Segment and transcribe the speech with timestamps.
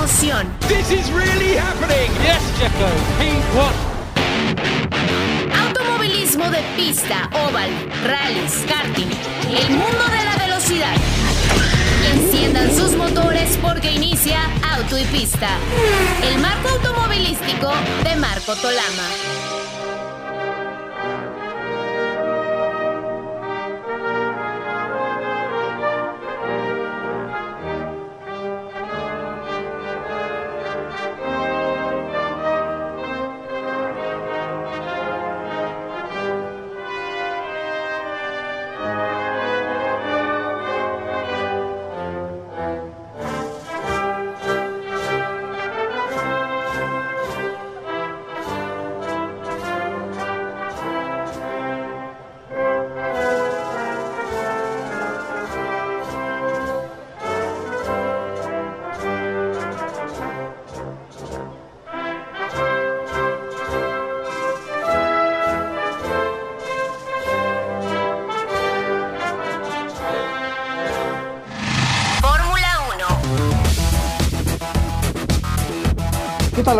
[0.00, 0.46] emoción.
[0.66, 2.10] This is really happening.
[2.22, 2.88] Yes, Checo.
[3.20, 3.74] He won.
[5.52, 7.70] Automovilismo de pista, oval,
[8.04, 9.10] rallies, karting,
[9.50, 10.94] el mundo de la velocidad.
[12.14, 14.40] Enciendan sus motores porque inicia
[14.74, 15.50] Auto y Pista,
[16.22, 17.70] el marco automovilístico
[18.02, 19.59] de Marco Tolama.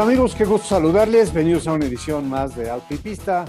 [0.01, 0.35] Amigos?
[0.35, 1.31] Qué gusto saludarles.
[1.31, 3.45] Bienvenidos a una edición más de Pista.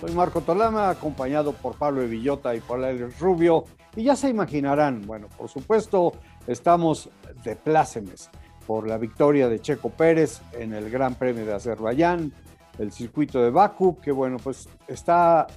[0.00, 3.64] Soy Marco Tolama, acompañado por Pablo de Villota y Alex Rubio.
[3.96, 6.12] Y ya se imaginarán, bueno, por supuesto,
[6.46, 7.10] estamos
[7.42, 8.30] de plácemes
[8.68, 12.32] por la victoria de Checo Pérez en el Gran Premio de Azerbaiyán,
[12.78, 15.48] el circuito de Bakú, que bueno, pues está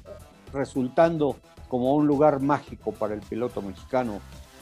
[0.52, 1.36] resultando
[1.68, 4.20] como un lugar mágico para el piloto mexicano,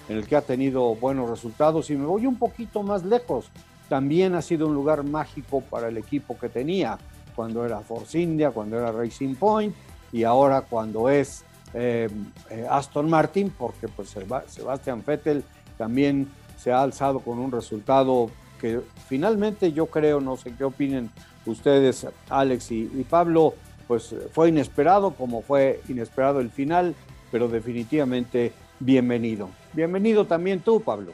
[0.09, 1.89] en el que ha tenido buenos resultados.
[1.91, 3.49] Y me voy un poquito más lejos
[3.87, 6.97] también ha sido un lugar mágico para el equipo que tenía
[7.35, 9.75] cuando era Force India, cuando era Racing Point
[10.11, 11.43] y ahora cuando es
[11.73, 12.09] eh,
[12.49, 14.15] eh, Aston Martin, porque pues
[14.47, 15.43] Sebastian Vettel
[15.77, 16.27] también
[16.57, 21.11] se ha alzado con un resultado que finalmente yo creo, no sé qué opinen
[21.45, 23.53] ustedes, Alex y, y Pablo,
[23.87, 26.95] pues fue inesperado como fue inesperado el final,
[27.31, 29.49] pero definitivamente bienvenido.
[29.73, 31.13] Bienvenido también tú, Pablo.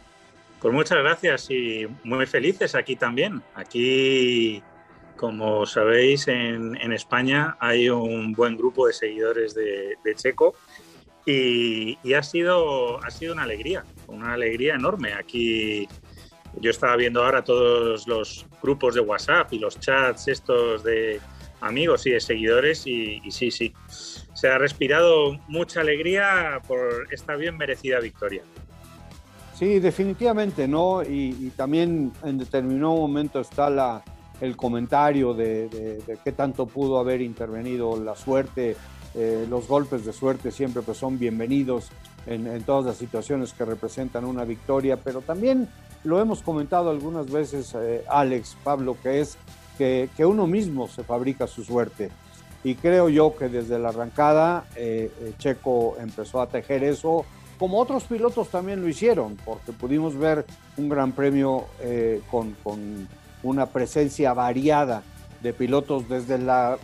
[0.64, 3.44] Pues muchas gracias y muy felices aquí también.
[3.54, 4.64] Aquí,
[5.18, 10.56] como sabéis, en, España hay un buen grupo de seguidores de, Checo
[11.26, 15.12] y, ha, sido, ha sido una alegría, una alegría enorme.
[15.12, 15.86] Aquí
[16.62, 21.20] yo estaba viendo ahora todos los grupos de WhatsApp y los chats estos de
[21.60, 23.74] amigos y de seguidores y, y sí, sí,
[24.34, 28.44] se ha respirado mucha alegría por esta bien merecida victoria.
[29.54, 31.04] Sí, definitivamente, ¿no?
[31.04, 34.04] Y, también en determinado momento está la,
[34.42, 38.76] el comentario de, qué tanto pudo haber intervenido la suerte.
[39.16, 41.92] Eh, los golpes de suerte siempre pues, son bienvenidos
[42.26, 45.70] en, todas las situaciones que representan una victoria, pero también
[46.04, 49.38] lo hemos comentado algunas veces, eh, Alex, Pablo, que es
[49.78, 52.10] que, uno mismo se fabrica su suerte.
[52.64, 57.26] Y creo yo que desde la arrancada eh, Checo empezó a tejer eso
[57.60, 60.46] como otros pilotos también lo hicieron, porque pudimos ver
[60.78, 62.56] un gran premio eh, con,
[63.44, 65.04] una presencia variada
[65.42, 66.78] de pilotos desde la,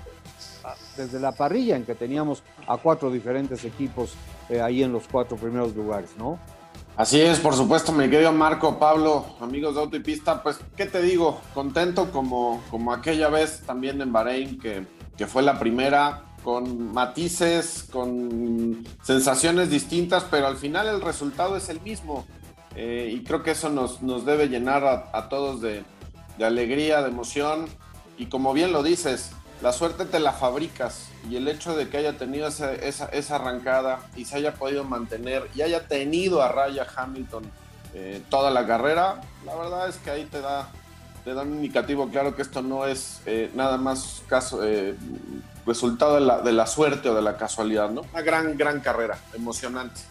[0.98, 4.14] desde la parrilla, en que teníamos a cuatro diferentes equipos
[4.50, 6.38] eh, ahí en los cuatro primeros lugares, ¿no?
[6.98, 10.86] Así es, por supuesto, mi querido Marco, Pablo, amigos de Auto y Pista, pues, ¿qué
[10.86, 11.40] te digo?
[11.54, 17.86] Contento como, como aquella vez también en Bahrein, que, que fue la primera, con matices,
[17.92, 22.26] con sensaciones distintas, pero al final el resultado es el mismo.
[22.76, 25.84] Eh, y creo que eso nos, nos debe llenar a, todos de,
[26.38, 27.66] de, alegría, de emoción.
[28.18, 31.10] Y como bien lo dices, la suerte te la fabricas.
[31.30, 34.84] Y el hecho de que haya tenido esa, esa, esa arrancada y se haya podido
[34.84, 37.44] mantener y haya tenido a Raya Hamilton
[37.94, 40.70] eh, toda la carrera, la verdad es que ahí te da,
[41.26, 44.64] te da un indicativo claro que esto no es eh, nada más caso,
[45.66, 48.02] resultado de la, de la suerte o de la casualidad, ¿no?
[48.12, 50.02] Una gran, gran carrera, emocionante.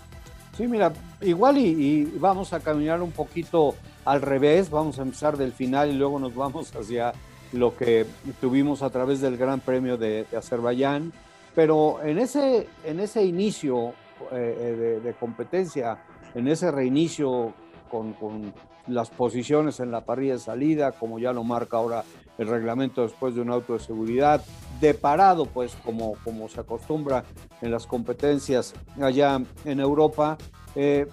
[0.58, 5.52] Sí, mira, igual y, vamos a caminar un poquito al revés, vamos a empezar del
[5.52, 7.12] final y luego nos vamos hacia
[7.52, 8.04] lo que
[8.40, 11.12] tuvimos a través del Gran Premio de, Azerbaiyán,
[11.54, 13.94] pero en ese, en ese inicio
[14.32, 15.98] eh, de, competencia,
[16.34, 17.54] en ese reinicio
[17.88, 18.52] con, con,
[18.88, 22.04] las posiciones en la parrilla de salida, como ya lo marca ahora
[22.38, 24.42] el reglamento después de un auto de seguridad,
[24.80, 27.24] de parado, pues como, como se acostumbra
[27.60, 30.38] en las competencias allá en Europa.
[30.74, 31.06] Eh,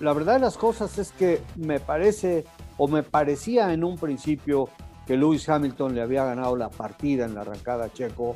[0.00, 2.44] la verdad de las cosas es que me parece
[2.78, 4.68] o me parecía en un principio
[5.06, 8.34] que Lewis Hamilton le había ganado la partida en la arrancada Checo,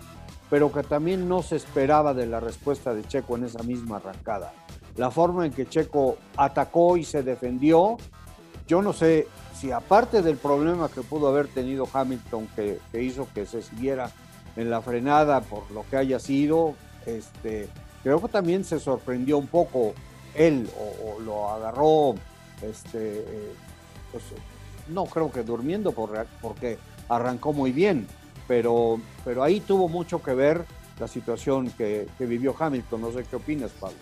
[0.50, 4.52] pero que también no se esperaba de la respuesta de Checo en esa misma arrancada.
[4.96, 7.96] La forma en que Checo atacó y se defendió,
[8.66, 13.46] yo no sé si aparte del problema que pudo haber tenido Hamilton, que, hizo que
[13.46, 14.10] se siguiera
[14.56, 16.74] en la frenada por lo que haya sido,
[17.06, 17.68] este,
[18.02, 19.94] creo que también se sorprendió un poco
[20.34, 22.14] él o, lo agarró,
[22.62, 23.24] este,
[24.12, 24.24] pues,
[24.88, 26.78] no creo que durmiendo porque
[27.08, 28.06] arrancó muy bien,
[28.46, 30.64] pero, pero ahí tuvo mucho que ver
[30.98, 33.00] la situación que, vivió Hamilton.
[33.00, 33.96] No sé qué opinas, Pablo.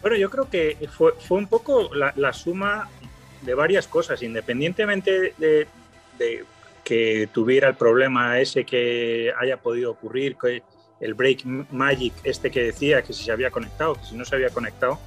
[0.00, 2.88] Bueno, yo creo que fue, fue un poco la, suma
[3.42, 5.66] de varias cosas, independientemente de,
[6.84, 10.62] que tuviera el problema ese que haya podido ocurrir, que
[11.00, 14.34] el break magic este que decía, que si se había conectado, que si no se
[14.34, 14.98] había conectado.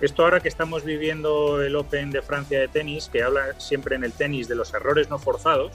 [0.00, 4.04] Esto ahora que estamos viviendo el Open de Francia de tenis, que habla siempre en
[4.04, 5.72] el tenis de los errores no forzados,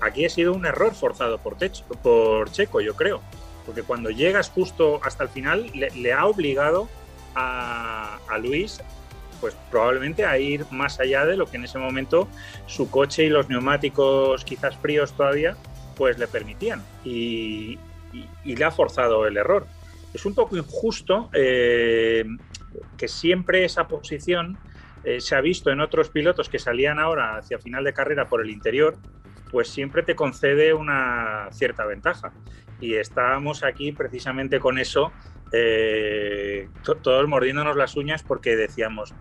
[0.00, 1.56] aquí ha sido un error forzado por,
[2.02, 3.22] por Checo, yo creo
[3.64, 6.88] porque cuando llegas justo hasta el final le, ha obligado
[7.34, 8.80] a, Luis
[9.42, 12.28] pues probablemente a ir más allá de lo que en ese momento
[12.66, 15.56] su coche y los neumáticos quizás fríos todavía
[15.96, 17.78] pues le permitían y,
[18.44, 19.66] le ha forzado el error.
[20.14, 22.24] Es un poco injusto eh,
[22.96, 24.58] que siempre esa posición
[25.02, 28.42] eh, se ha visto en otros pilotos que salían ahora hacia final de carrera por
[28.42, 28.96] el interior,
[29.50, 32.32] pues siempre te concede una cierta ventaja
[32.80, 35.12] y estábamos aquí precisamente con eso,
[35.52, 36.68] eh,
[37.02, 39.14] todos mordiéndonos las uñas porque decíamos,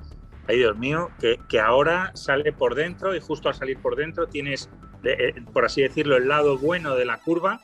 [0.47, 4.69] ay Dios mío, que, ahora sale por dentro y justo al salir por dentro tienes,
[5.03, 7.59] eh, por así decirlo, el lado bueno de la curva.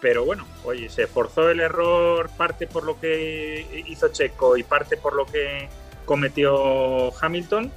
[0.00, 4.96] Pero bueno, oye, se forzó el error parte por lo que hizo Checo y parte
[4.96, 5.68] por lo que
[6.04, 7.72] cometió Hamilton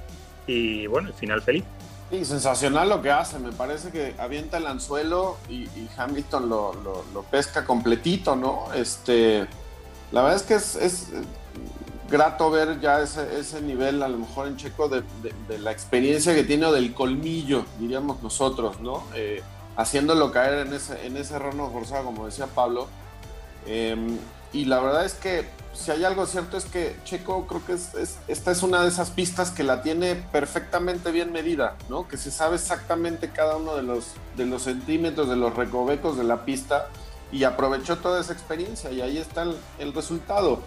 [0.46, 1.64] y bueno, el final feliz.
[2.10, 3.38] Sí, sensacional lo que hace.
[3.38, 8.72] Me parece que avienta el anzuelo y, Hamilton lo, pesca completito, ¿no?
[8.74, 9.46] Este,
[10.12, 11.08] la verdad es que es,
[12.10, 15.04] grato ver ya ese, nivel, a lo mejor en Checo, de,
[15.58, 19.04] la experiencia que tiene o del colmillo, diríamos nosotros, ¿no?
[19.14, 19.42] Eh,
[19.76, 22.88] haciéndolo caer en ese, en ese error no forzado, como decía Pablo.
[23.66, 24.18] Em,
[24.52, 28.50] y la verdad es que si hay algo cierto es que Checo creo que esta
[28.50, 32.08] es una de esas pistas que la tiene perfectamente bien medida, ¿no?
[32.08, 36.24] Que se sabe exactamente cada uno de los, de los centímetros, de los recovecos de
[36.24, 36.88] la pista
[37.32, 39.46] y aprovechó toda esa experiencia y ahí está
[39.78, 40.60] el, resultado.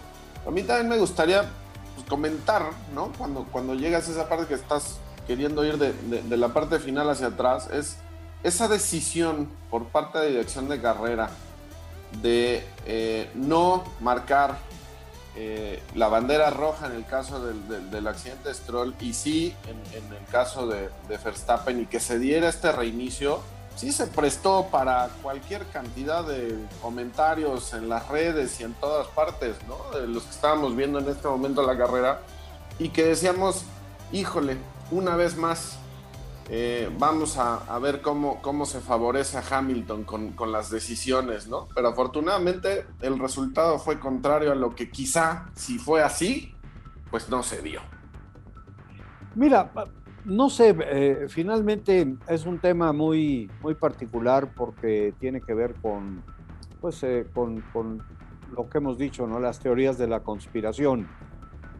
[0.46, 1.50] A mí también me gustaría
[1.94, 3.12] pues, comentar, ¿no?
[3.18, 7.08] Cuando, cuando llegas a esa parte que estás queriendo ir de, de la parte final
[7.10, 7.96] hacia atrás, es
[8.42, 11.30] esa decisión por parte de dirección de carrera
[12.22, 14.58] de eh, no marcar
[15.36, 20.24] eh, la bandera roja en el caso del, accidente de Stroll y sí en, el
[20.30, 23.40] caso de, Verstappen y que se diera este reinicio,
[23.76, 29.56] sí se prestó para cualquier cantidad de comentarios en las redes y en todas partes,
[29.68, 29.98] ¿no?
[29.98, 32.20] De los que estábamos viendo en este momento la carrera
[32.78, 33.64] y que decíamos,
[34.12, 34.56] híjole,
[34.90, 35.78] una vez más
[36.50, 41.68] eh, vamos a, ver cómo, cómo se favorece a Hamilton con, las decisiones, ¿no?
[41.74, 46.54] Pero afortunadamente el resultado fue contrario a lo que quizá, si fue así,
[47.10, 47.80] pues no se dio.
[49.34, 49.72] Mira,
[50.24, 56.22] no sé, eh, finalmente es un tema muy, muy particular porque tiene que ver con,
[56.80, 57.62] pues, eh, con,
[58.54, 59.40] lo que hemos dicho, ¿no?
[59.40, 61.08] Las teorías de la conspiración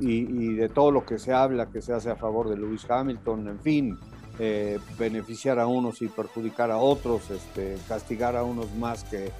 [0.00, 3.48] y, de todo lo que se habla, que se hace a favor de Lewis Hamilton,
[3.48, 3.98] en fin
[4.40, 9.30] eh, beneficiar a unos y perjudicar a otros, este, castigar a unos más que,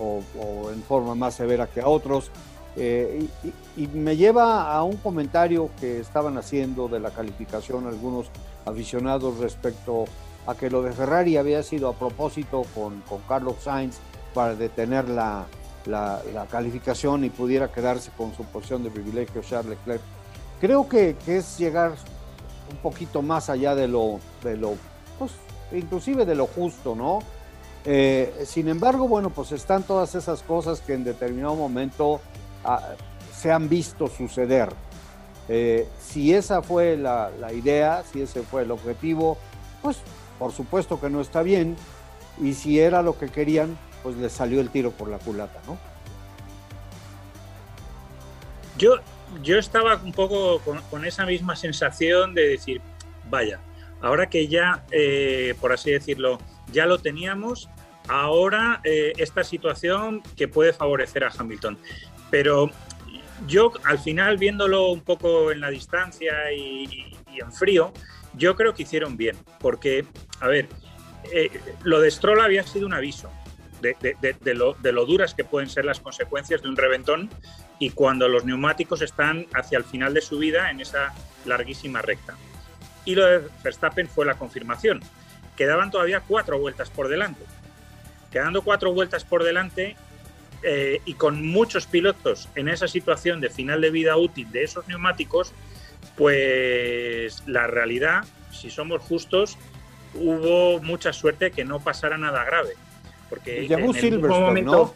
[0.00, 2.32] o, en forma más severa que a otros.
[2.78, 8.26] Y, me lleva a un comentario que estaban haciendo de la calificación algunos
[8.66, 10.04] aficionados respecto
[10.46, 13.96] a que lo de Ferrari había sido a propósito con, con Carlos Sainz
[14.34, 15.46] para detener la,
[15.86, 20.02] la, calificación y pudiera quedarse con su posición de privilegio Charles Leclerc.
[20.60, 21.92] Creo que, que es llegar
[22.70, 24.74] un poquito más allá de lo, de lo
[25.18, 25.32] pues,
[25.72, 27.20] inclusive de lo justo, ¿no?
[27.84, 32.20] Eh, sin embargo, bueno, pues están todas esas cosas que en determinado momento
[32.64, 32.94] ah,
[33.32, 34.68] se han visto suceder.
[35.48, 39.38] Eh, si esa fue la, idea, si ese fue el objetivo,
[39.82, 39.98] pues
[40.38, 41.76] por supuesto que no está bien.
[42.40, 45.78] Y si era lo que querían, pues les salió el tiro por la culata, ¿no?
[48.76, 48.96] Yo,
[49.42, 52.80] yo estaba un poco con, esa misma sensación de decir,
[53.28, 53.60] vaya,
[54.00, 56.38] ahora que ya, eh, por así decirlo,
[56.70, 57.68] ya lo teníamos,
[58.08, 61.78] ahora eh, esta situación que puede favorecer a Hamilton.
[62.30, 62.70] Pero
[63.46, 67.92] yo al final, viéndolo un poco en la distancia y, en frío,
[68.34, 70.04] yo creo que hicieron bien, porque,
[70.40, 70.68] a ver,
[71.32, 71.50] eh,
[71.82, 73.30] lo de Stroll había sido un aviso
[73.80, 77.30] de, lo, de lo duras que pueden ser las consecuencias de un reventón
[77.78, 82.36] y cuando los neumáticos están hacia el final de su vida en esa larguísima recta.
[83.04, 85.00] Y lo de Verstappen fue la confirmación.
[85.56, 87.44] Quedaban todavía cuatro vueltas por delante.
[88.30, 89.96] Quedando cuatro vueltas por delante
[90.62, 94.86] eh, y con muchos pilotos en esa situación de final de vida útil de esos
[94.88, 95.52] neumáticos,
[96.16, 99.56] pues la realidad, si somos justos,
[100.14, 102.74] hubo mucha suerte que no pasara nada grave.
[103.28, 104.94] Porque en el mismo momento,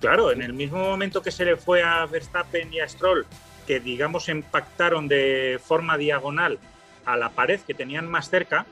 [0.00, 3.26] claro, en el mismo momento que se le fue a Verstappen y a Stroll,
[3.66, 6.58] que digamos impactaron de forma diagonal
[7.04, 8.66] a la pared que tenían más cerca,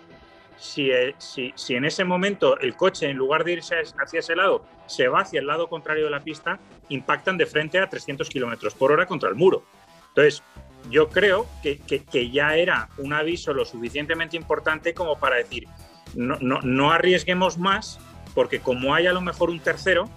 [0.59, 4.65] si, eh, si, en ese momento el coche, en lugar de irse hacia ese lado,
[4.87, 6.59] se va hacia el lado contrario de la pista,
[6.89, 9.65] impactan de frente a 300 kilómetros por hora contra el muro.
[10.09, 10.43] Entonces,
[10.91, 15.67] yo creo que, ya era un aviso lo suficientemente importante como para decir,
[16.15, 17.99] no arriesguemos más,
[18.35, 20.11] porque como hay a lo mejor un tercero,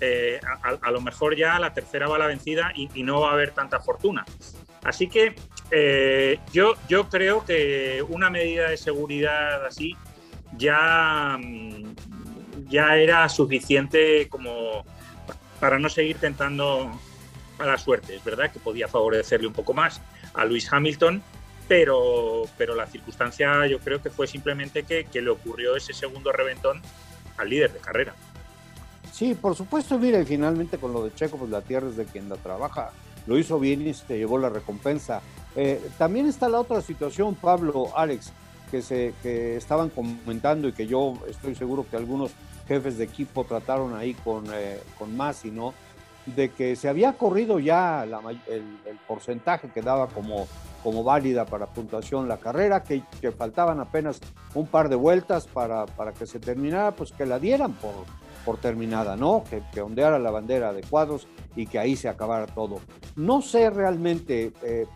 [0.00, 3.32] eh, a, lo mejor ya la tercera va la vencida y, y, no va a
[3.32, 4.24] haber tanta fortuna.
[4.82, 5.34] Así que
[5.70, 9.96] eh, yo, yo creo que una medida de seguridad así
[10.56, 11.94] ya, mm,
[12.68, 14.84] ya era suficiente como
[15.60, 16.90] para no seguir tentando
[17.58, 18.16] a la suerte.
[18.16, 20.00] Es verdad que podía favorecerle un poco más
[20.34, 21.22] a Luis Hamilton,
[21.68, 26.32] pero, pero la circunstancia yo creo que fue simplemente que, que le ocurrió ese segundo
[26.32, 26.82] reventón
[27.36, 28.14] al líder de carrera.
[29.12, 32.04] Sí, por supuesto, mira, y finalmente con lo de Checo, pues la tierra es de
[32.04, 32.90] quien la trabaja.
[33.26, 35.22] Lo hizo bien y se llevó la recompensa.
[35.56, 38.32] Eh, también está la otra situación, Pablo, Alex,
[38.70, 42.32] que, se, que estaban comentando y que yo estoy seguro que algunos
[42.66, 45.74] jefes de equipo trataron ahí con, eh, con Masi, ¿no?
[46.26, 48.14] De que se había corrido ya el,
[48.48, 50.48] el, porcentaje que daba como,
[50.82, 54.20] como válida para puntuación la carrera, que, que faltaban apenas
[54.54, 57.92] un par de vueltas para, para, que se terminara, pues que la dieran por,
[58.44, 59.44] por terminada, ¿no?
[59.48, 62.80] Que, que, ondeara la bandera de cuadros y que ahí se acabara todo.
[63.16, 64.86] No sé realmente, eh,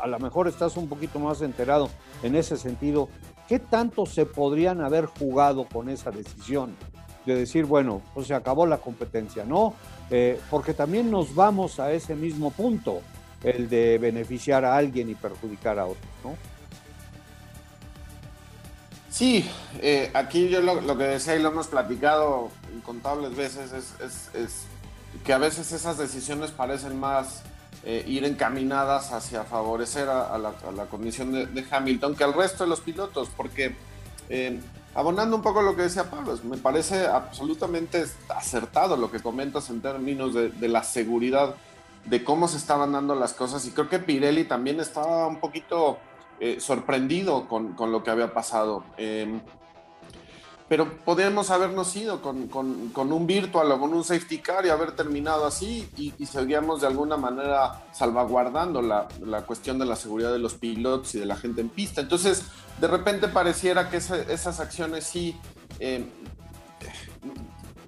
[0.00, 1.88] a lo mejor estás un poquito más enterado
[2.22, 3.08] en ese sentido,
[3.48, 6.74] ¿qué tanto se podrían haber jugado con esa decisión?
[7.24, 9.74] De decir, bueno, pues se acabó la competencia, ¿no?
[10.10, 13.00] Eh, porque también nos vamos a ese mismo punto,
[13.42, 16.36] el de beneficiar a alguien y perjudicar a otro, ¿no?
[19.16, 19.48] Sí,
[19.80, 24.66] eh, aquí yo lo, que decía y lo hemos platicado incontables veces es, es, es
[25.24, 27.42] que a veces esas decisiones parecen más
[27.84, 32.24] eh, ir encaminadas hacia favorecer a, a, la, a la, condición de, de, Hamilton que
[32.24, 33.76] al resto de los pilotos, porque
[34.28, 34.60] eh,
[34.94, 39.80] abonando un poco lo que decía Pablo, me parece absolutamente acertado lo que comentas en
[39.82, 41.54] términos de, de, la seguridad,
[42.06, 45.98] de cómo se estaban dando las cosas, y creo que Pirelli también estaba un poquito
[46.40, 48.84] eh, sorprendido con, con, lo que había pasado.
[50.68, 54.92] Pero podríamos habernos ido con, con, un virtual o con un safety car y haber
[54.92, 60.40] terminado así y, seguíamos de alguna manera salvaguardando la, la, cuestión de la seguridad de
[60.40, 62.00] los pilotos y de la gente en pista.
[62.00, 62.42] Entonces,
[62.80, 65.38] de repente pareciera que esa, esas acciones sí,
[65.78, 66.04] eh,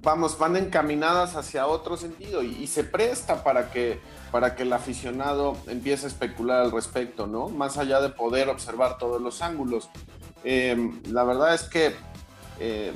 [0.01, 3.99] vamos, van encaminadas hacia otro sentido y, y, se presta para que,
[4.31, 7.49] para que el aficionado empiece a especular al respecto, ¿no?
[7.49, 9.89] Más allá de poder observar todos los ángulos.
[10.43, 11.95] Eh, la verdad es que
[12.59, 12.91] eh,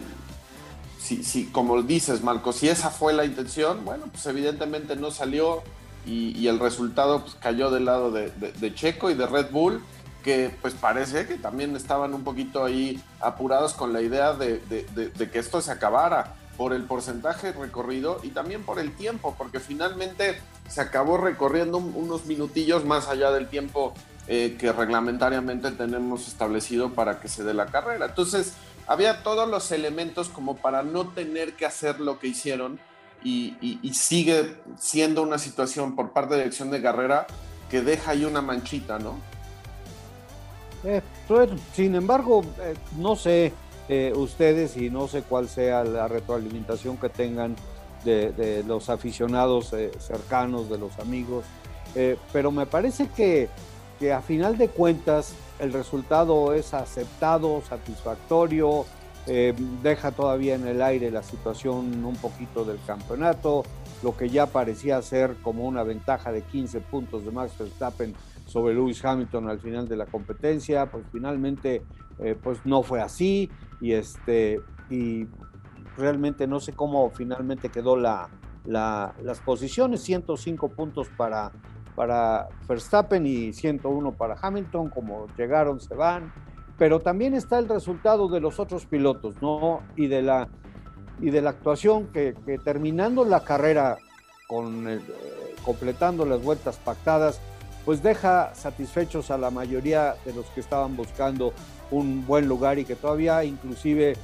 [1.00, 5.64] si, si, como dices, Marco, si esa fue la intención, bueno, pues evidentemente no salió
[6.06, 9.82] y, el resultado pues, cayó del lado de, Checo y de Red Bull,
[10.24, 15.32] que pues parece que también estaban un poquito ahí apurados con la idea de, de
[15.32, 20.40] que esto se acabara por el porcentaje recorrido y también por el tiempo, porque finalmente
[20.68, 23.94] se acabó recorriendo unos minutillos más allá del tiempo
[24.28, 28.06] eh, que reglamentariamente tenemos establecido para que se dé la carrera.
[28.06, 28.54] Entonces,
[28.88, 32.80] había todos los elementos como para no tener que hacer lo que hicieron
[33.24, 33.56] y,
[33.94, 37.26] sigue siendo una situación por parte de dirección de carrera
[37.70, 39.16] que deja ahí una manchita, ¿no?
[40.84, 41.02] Eh,
[41.74, 43.54] sin embargo, eh, no sé
[43.88, 47.56] eh, ustedes y no sé cuál sea la retroalimentación que tengan
[48.04, 51.46] de, los aficionados cercanos, de los amigos,
[52.34, 53.48] pero me parece que
[54.12, 58.86] a final de cuentas el resultado es aceptado, satisfactorio,
[59.26, 63.64] eh, deja todavía en el aire la situación un poquito del campeonato,
[64.04, 68.14] lo que ya parecía ser como una ventaja de 15 puntos de Max Verstappen
[68.46, 71.82] sobre Lewis Hamilton al final de la competencia, pues finalmente
[72.20, 75.26] eh, pues no fue así y este y
[75.96, 78.30] realmente no sé cómo finalmente quedó la,
[78.66, 81.54] la, las posiciones, 105 puntos para
[81.96, 86.34] para Verstappen y 101 para Hamilton, como llegaron, se van,
[86.78, 89.82] pero también está el resultado de los otros pilotos, ¿no?
[89.96, 90.48] Y de la,
[91.22, 92.34] y de la actuación que,
[92.64, 93.98] terminando la carrera,
[94.48, 95.02] con
[95.64, 97.40] completando las vueltas pactadas,
[97.86, 101.54] pues deja satisfechos a la mayoría de los que estaban buscando
[101.92, 104.16] un buen lugar y que todavía inclusive eh,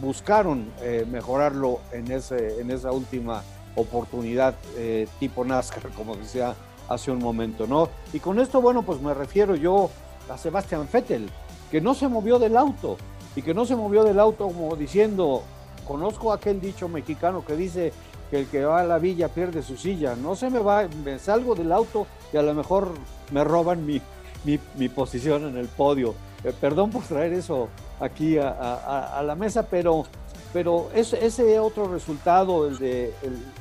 [0.00, 3.42] buscaron eh, mejorarlo en, ese, en esa última
[3.74, 6.54] oportunidad eh, tipo NASCAR, como decía
[6.88, 7.88] hace un momento, ¿no?
[8.12, 9.90] Y con esto, bueno, pues me refiero yo
[10.28, 11.30] a Sebastián Vettel,
[11.70, 12.96] que no se movió del auto
[13.34, 15.42] y que no se movió del auto como diciendo,
[15.86, 17.92] conozco aquel dicho mexicano que dice
[18.30, 21.18] que el que va a la villa pierde su silla, no se me va, me
[21.18, 22.88] salgo del auto y a lo mejor
[23.30, 24.00] me roban mi,
[24.44, 26.14] mi, posición en el podio.
[26.44, 27.68] Eh, perdón por traer eso
[28.00, 30.04] aquí a, la mesa, pero,
[30.52, 33.12] pero ese, otro resultado, el de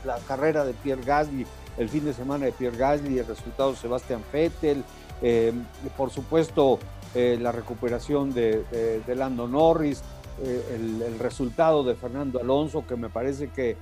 [0.06, 1.46] la carrera de Pierre Gasly,
[1.78, 4.84] el fin de semana de Pierre Gasly, el resultado de Sebastián Vettel,
[5.22, 5.54] eh,
[5.96, 6.80] por supuesto
[7.16, 8.64] eh, la recuperación de,
[9.06, 10.02] de, Lando Norris,
[10.44, 13.78] el, resultado de Fernando Alonso, que me parece que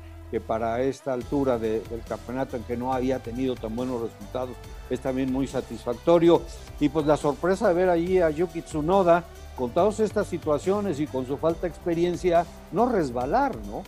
[0.46, 4.56] para esta altura del campeonato en que no había tenido tan buenos resultados,
[4.90, 6.44] es también muy satisfactorio.
[6.80, 9.24] Y pues la sorpresa de ver allí a Yuki Tsunoda
[9.60, 13.84] con todas estas situaciones y con su falta de experiencia, no resbalar, ¿no?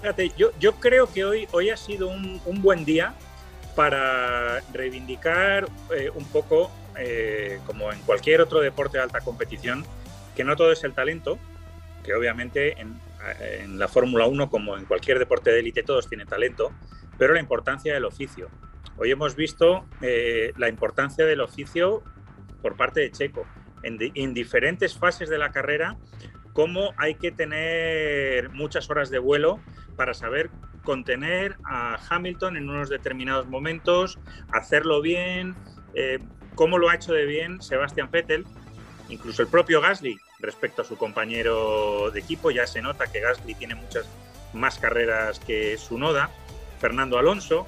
[0.00, 3.14] Fíjate, yo, yo creo que hoy, hoy ha sido un, buen día
[3.76, 9.84] para reivindicar eh, un poco, eh, como en cualquier otro deporte de alta competición,
[10.34, 11.38] que no todo es el talento,
[12.02, 12.98] que obviamente en,
[13.40, 16.72] en la Fórmula 1, como en cualquier deporte de élite, todos tienen talento,
[17.18, 18.48] pero la importancia del oficio.
[18.96, 22.02] Hoy hemos visto eh, la importancia del oficio
[22.62, 23.46] por parte de Checo.
[23.82, 25.98] En, diferentes fases de la carrera,
[26.54, 29.60] cómo hay que tener muchas horas de vuelo
[29.96, 30.50] para saber
[30.84, 34.18] contener a Hamilton en unos determinados momentos,
[34.52, 35.54] hacerlo bien,
[35.94, 36.18] eh,
[36.54, 38.46] cómo lo ha hecho de bien Sebastian Vettel,
[39.10, 43.54] incluso el propio Gasly respecto a su compañero de equipo, ya se nota que Gasly
[43.54, 44.08] tiene muchas
[44.54, 46.30] más carreras que su Noda,
[46.78, 47.66] Fernando Alonso,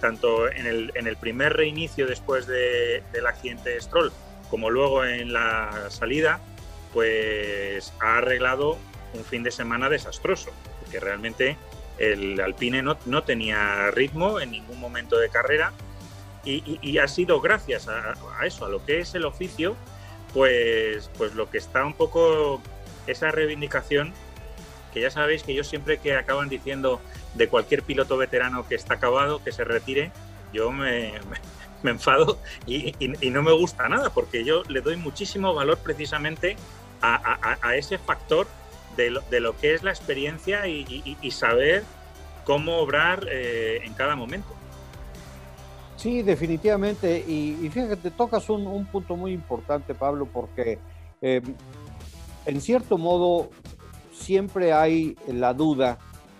[0.00, 4.12] tanto en el, en el primer reinicio después del accidente de Stroll
[4.50, 6.40] como luego en la salida,
[6.92, 8.78] pues ha arreglado
[9.14, 10.50] un fin de semana desastroso,
[10.80, 11.56] porque realmente
[11.98, 15.72] el Alpine no, no tenía ritmo en ningún momento de carrera
[16.44, 19.76] y, ha sido gracias a, a, eso, a lo que es el oficio,
[20.32, 22.62] pues, pues lo que está un poco
[23.08, 24.12] esa reivindicación,
[24.94, 27.00] que ya sabéis que yo siempre que acaban diciendo
[27.36, 30.12] de cualquier piloto veterano que está acabado, que se retire,
[30.52, 31.12] yo me,
[31.84, 32.92] enfado y,
[33.30, 36.56] no me gusta nada, porque yo le doy muchísimo valor precisamente
[37.02, 38.48] a, ese factor
[38.96, 41.84] de lo, que es la experiencia y, saber
[42.44, 44.48] cómo obrar eh, en cada momento.
[45.96, 47.18] Sí, definitivamente.
[47.26, 50.78] Y, fíjate, tocas un, punto muy importante, Pablo, porque
[51.20, 51.42] eh,
[52.44, 53.50] en cierto modo
[54.12, 55.98] siempre hay la duda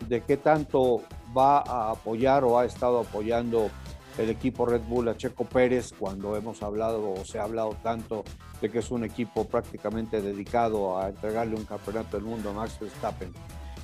[0.09, 1.03] de qué tanto
[1.37, 3.71] va a apoyar o ha estado apoyando
[4.19, 8.25] el equipo Red Bull a Checo Pérez cuando hemos hablado o se ha hablado tanto
[8.61, 12.79] de que es un equipo prácticamente dedicado a entregarle un campeonato del mundo a Max
[12.81, 13.33] Verstappen.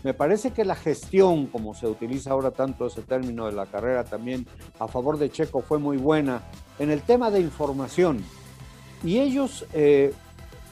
[0.02, 4.02] Me parece que la gestión, como se utiliza ahora tanto ese término de la carrera
[4.04, 4.46] también
[4.80, 6.42] a favor de Checo, fue muy buena
[6.78, 8.24] en el tema de información.
[9.04, 10.12] Y ellos, eh,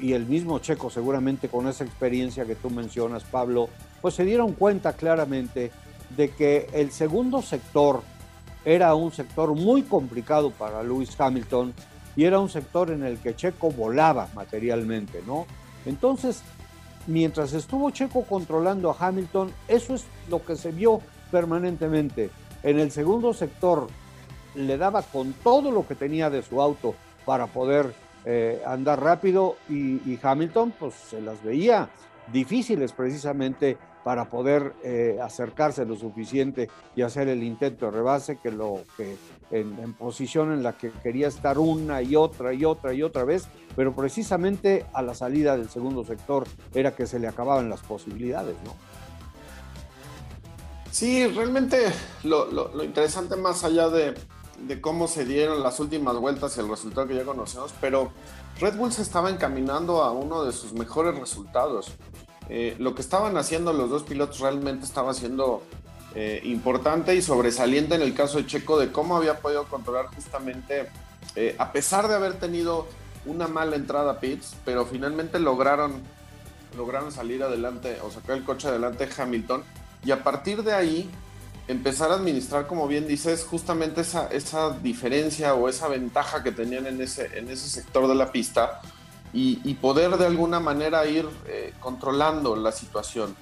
[0.00, 3.68] y el mismo Checo seguramente con esa experiencia que tú mencionas, Pablo,
[4.00, 5.70] pues se dieron cuenta claramente
[6.16, 8.02] de que el segundo sector
[8.64, 11.72] era un sector muy complicado para Lewis Hamilton
[12.16, 15.46] y era un sector en el que Checo volaba materialmente, ¿no?
[15.86, 16.42] Entonces,
[17.06, 22.30] mientras estuvo Checo controlando a Hamilton, eso es lo que se vio permanentemente.
[22.62, 23.86] En el segundo sector
[24.54, 29.56] le daba con todo lo que tenía de su auto para poder eh, andar rápido
[29.68, 31.88] y, y Hamilton pues se las veía
[32.32, 38.50] difíciles precisamente para poder eh, acercarse lo suficiente y hacer el intento de rebase que
[38.50, 39.16] lo que
[39.50, 43.48] en, posición en la que quería estar una y otra y otra y otra vez,
[43.76, 48.56] pero precisamente a la salida del segundo sector era que se le acababan las posibilidades,
[48.64, 48.74] ¿no?
[50.90, 51.78] Sí, realmente
[52.24, 54.14] lo, interesante más allá de,
[54.66, 58.10] de, cómo se dieron las últimas vueltas y el resultado que ya conocemos, pero
[58.60, 61.92] Red Bull se estaba encaminando a uno de sus mejores resultados.
[62.52, 65.62] Eh, lo que estaban haciendo los dos pilotos realmente estaba siendo
[66.16, 70.88] eh, importante y sobresaliente en el caso de Checo de cómo había podido controlar justamente,
[71.36, 72.88] eh, a pesar de haber tenido
[73.24, 74.20] una mala entrada a
[74.64, 76.02] pero finalmente lograron,
[76.76, 79.62] lograron salir adelante o sacar el coche adelante Hamilton.
[80.04, 81.08] Y a partir de ahí
[81.68, 86.88] empezar a administrar, como bien dices, justamente esa, esa diferencia o esa ventaja que tenían
[86.88, 88.80] en ese, en ese sector de la pista
[89.32, 93.34] y, poder de alguna manera ir eh, controlando la situación.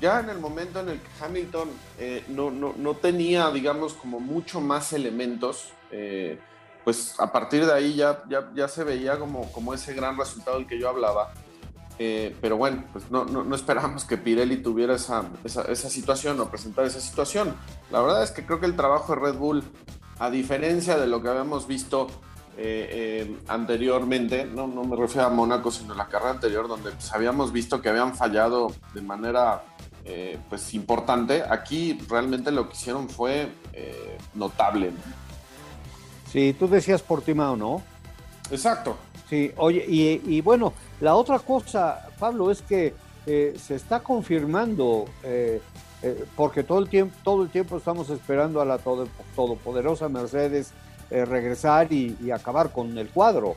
[0.00, 4.20] ya en el momento en el que Hamilton eh, no, no, no, tenía, digamos, como
[4.20, 6.38] mucho más elementos, eh,
[6.84, 10.58] pues a partir de ahí ya, ya, ya, se veía como, como ese gran resultado
[10.58, 11.32] del que yo hablaba.
[11.98, 16.48] Eh, pero bueno, pues no, no, esperamos que Pirelli tuviera esa, esa, esa, situación o
[16.48, 17.54] presentara esa situación.
[17.90, 19.62] La verdad es que creo que el trabajo de Red Bull,
[20.18, 22.08] a diferencia de lo que habíamos visto
[22.58, 26.90] eh, eh, anteriormente, no, no me refiero a Mónaco, sino a la carrera anterior, donde
[26.90, 29.64] pues, habíamos visto que habían fallado de manera
[30.04, 31.42] eh, pues importante.
[31.48, 34.90] Aquí realmente lo que hicieron fue eh, notable.
[36.30, 37.82] Sí, tú decías Portimao, ¿no?
[38.50, 38.96] Exacto.
[39.30, 45.06] Sí, oye, y, y bueno, la otra cosa, Pablo, es que se está confirmando,
[46.36, 50.74] porque todo el, tiempo, todo el tiempo estamos esperando a la todo, todopoderosa Mercedes
[51.24, 53.56] regresar y, acabar con el cuadro.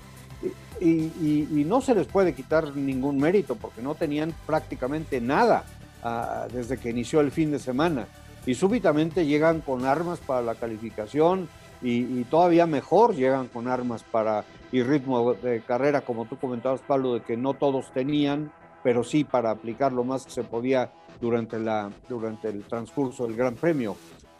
[0.79, 5.63] Y, no se les puede quitar ningún mérito, porque no tenían prácticamente nada
[6.03, 8.07] uh, desde que inició el fin de semana.
[8.45, 11.49] Y súbitamente llegan con armas para la calificación
[11.81, 17.13] y, todavía mejor llegan con armas para y ritmo de carrera, como tú comentabas, Pablo,
[17.13, 18.51] de que no todos tenían,
[18.83, 20.91] pero sí para aplicar lo más que se podía
[21.21, 23.95] durante, la, durante el transcurso del Gran Premio.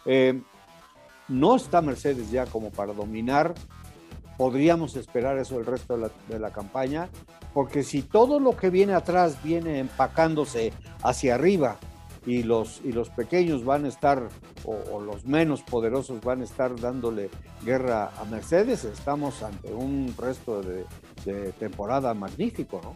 [0.05, 0.41] Eh,
[1.27, 3.53] no está Mercedes ya como para dominar,
[4.37, 7.09] podríamos esperar eso el resto de la, de la, campaña,
[7.53, 11.77] porque si todo lo que viene atrás viene empacándose hacia arriba
[12.25, 14.29] y los, y los pequeños van a estar,
[14.65, 17.29] o, los menos poderosos van a estar dándole
[17.63, 20.85] guerra a Mercedes, estamos ante un resto de,
[21.23, 22.95] de temporada magnífico, ¿no?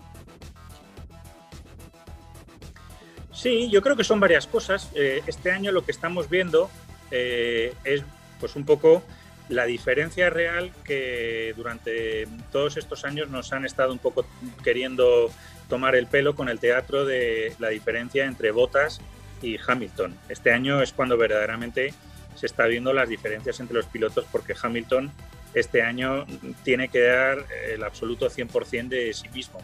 [3.31, 4.91] Sí, yo creo que son varias cosas.
[4.95, 6.69] Eh, este año lo que estamos viendo
[7.09, 8.03] eh, es
[8.39, 9.03] pues un poco
[9.49, 14.25] la diferencia real que durante todos estos años nos han estado un poco
[14.63, 15.31] queriendo
[15.67, 19.01] tomar el pelo con el teatro de la diferencia entre Bottas
[19.41, 20.15] y Hamilton.
[20.29, 21.93] Este año es cuando verdaderamente
[22.35, 25.11] se está viendo las diferencias entre los pilotos porque Hamilton
[25.53, 26.25] este año
[26.63, 29.61] tiene que dar el absoluto 100% de sí mismo.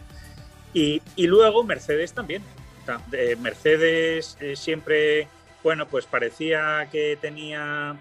[0.74, 2.42] Y, y, luego Mercedes también.
[3.40, 5.28] Mercedes eh, siempre,
[5.62, 7.96] bueno, pues parecía que tenía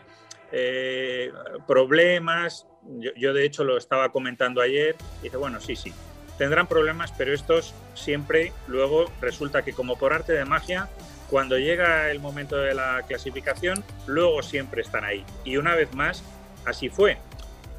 [0.51, 1.31] eh,
[1.67, 2.67] problemas.
[3.15, 4.95] Yo, de hecho lo estaba comentando ayer.
[5.21, 5.93] Dice, bueno, sí, sí,
[6.37, 10.89] tendrán problemas, pero estos siempre luego resulta que como por arte de magia,
[11.29, 15.25] cuando llega el momento de la clasificación, luego siempre están ahí.
[15.43, 16.23] Y una vez más,
[16.65, 17.17] así fue.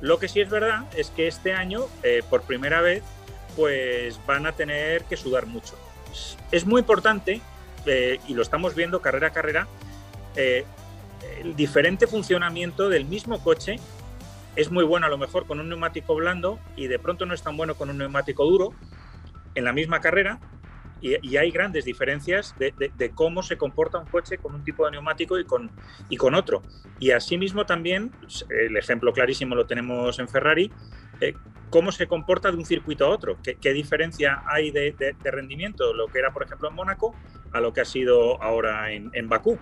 [0.01, 3.03] Lo que sí es verdad es que este año, eh, por primera vez,
[3.55, 5.79] pues van a tener que sudar mucho.
[6.51, 7.41] Es muy importante,
[7.87, 9.67] eh, y lo estamos viendo carrera a carrera,
[11.41, 13.77] el diferente funcionamiento del mismo coche
[14.57, 17.43] es muy bueno a lo mejor con un neumático blando y de pronto no es
[17.43, 18.71] tan bueno con un neumático duro
[19.55, 20.41] en la misma carrera
[21.01, 22.73] y, y hay grandes diferencias de,
[23.15, 25.71] cómo se comporta un coche con un tipo de neumático y con,
[26.09, 26.63] y con otro.
[26.99, 28.13] Y asimismo también,
[28.49, 30.73] el ejemplo clarísimo lo tenemos en Ferrari,
[31.21, 31.35] eh,
[31.71, 36.07] cómo se comporta de un circuito a otro, qué, diferencia hay de, de, rendimiento, lo
[36.07, 37.15] que era por ejemplo en Mónaco
[37.53, 39.59] a lo que ha sido ahora en, en Bakú.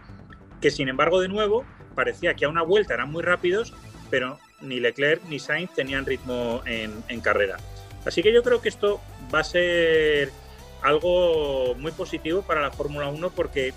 [0.60, 1.64] Que sin embargo, de nuevo,
[1.94, 3.72] parecía que a una vuelta eran muy rápidos,
[4.10, 7.56] pero ni Leclerc ni Sainz tenían ritmo en, carrera.
[8.04, 9.00] Así que yo creo que esto
[9.34, 10.30] va a ser
[10.82, 13.72] algo muy positivo para la Fórmula 1 porque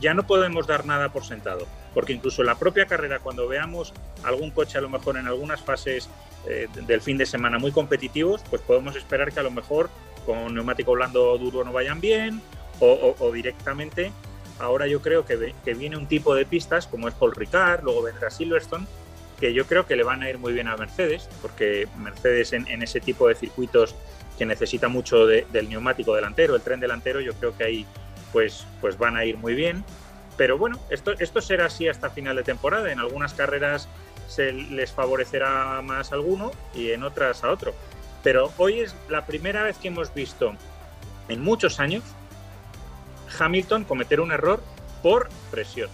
[0.00, 3.94] ya no podemos dar nada por sentado, porque incluso en la propia carrera, cuando veamos
[4.24, 6.08] algún coche a lo mejor en algunas fases
[6.46, 9.88] eh, del fin de semana muy competitivos, pues podemos esperar que a lo mejor
[10.26, 12.42] con neumático blando duro no vayan bien
[12.80, 14.12] o directamente.
[14.58, 18.30] Ahora yo creo que, viene un tipo de pistas como es Paul Ricard, luego vendrá
[18.30, 18.86] Silverstone,
[19.38, 22.82] que yo creo que le van a ir muy bien a Mercedes, porque Mercedes en,
[22.82, 23.94] ese tipo de circuitos
[24.36, 27.86] que necesita mucho de, del neumático delantero, el tren delantero, yo creo que ahí
[28.32, 29.84] pues, pues van a ir muy bien.
[30.36, 32.92] Pero bueno, esto, esto será así hasta final de temporada.
[32.92, 33.88] En algunas carreras
[34.28, 37.74] se les favorecerá más a alguno y en otras a otro.
[38.22, 40.54] Pero hoy es la primera vez que hemos visto
[41.28, 42.04] en muchos años
[43.38, 44.62] Hamilton cometer un error
[45.02, 45.90] por presión.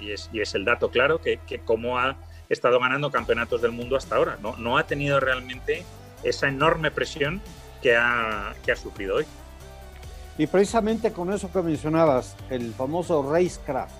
[0.00, 2.16] Y es, y es el dato claro que, que como ha
[2.48, 4.38] estado ganando campeonatos del mundo hasta ahora.
[4.42, 5.84] No, no ha tenido realmente
[6.22, 7.40] esa enorme presión
[7.82, 9.26] que ha, que ha sufrido hoy.
[10.38, 13.94] Y precisamente con eso que mencionabas, el famoso racecraft,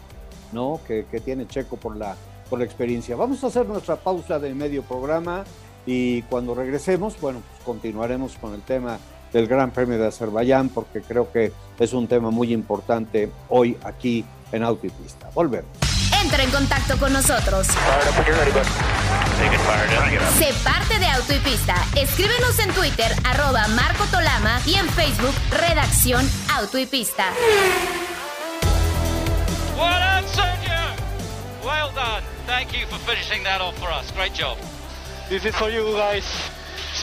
[0.53, 0.81] ¿no?
[0.87, 2.15] Que, que, tiene Checo por la,
[2.51, 3.17] por la experiencia.
[3.17, 5.45] Vamos a hacer nuestra pausa de medio programa
[5.87, 8.99] y cuando regresemos, bueno, pues continuaremos con el tema
[9.37, 14.25] del Gran Premio de Azerbaiyán porque creo que es un tema muy importante hoy aquí
[14.51, 15.29] en Autopista.
[15.35, 15.69] Volvemos.
[16.23, 17.67] Entra en contacto con nosotros.
[20.39, 21.75] Sé parte de Auto y Pista.
[21.95, 27.27] Escríbenos en Twitter, arroba Marco Tolama y en Facebook, Redacción Auto y Pista.
[29.77, 30.73] Well done, Sergio.
[31.63, 32.23] Well done.
[32.47, 34.11] Thank you for finishing that off for us.
[34.13, 34.57] Great job.
[35.29, 36.25] This is for you guys.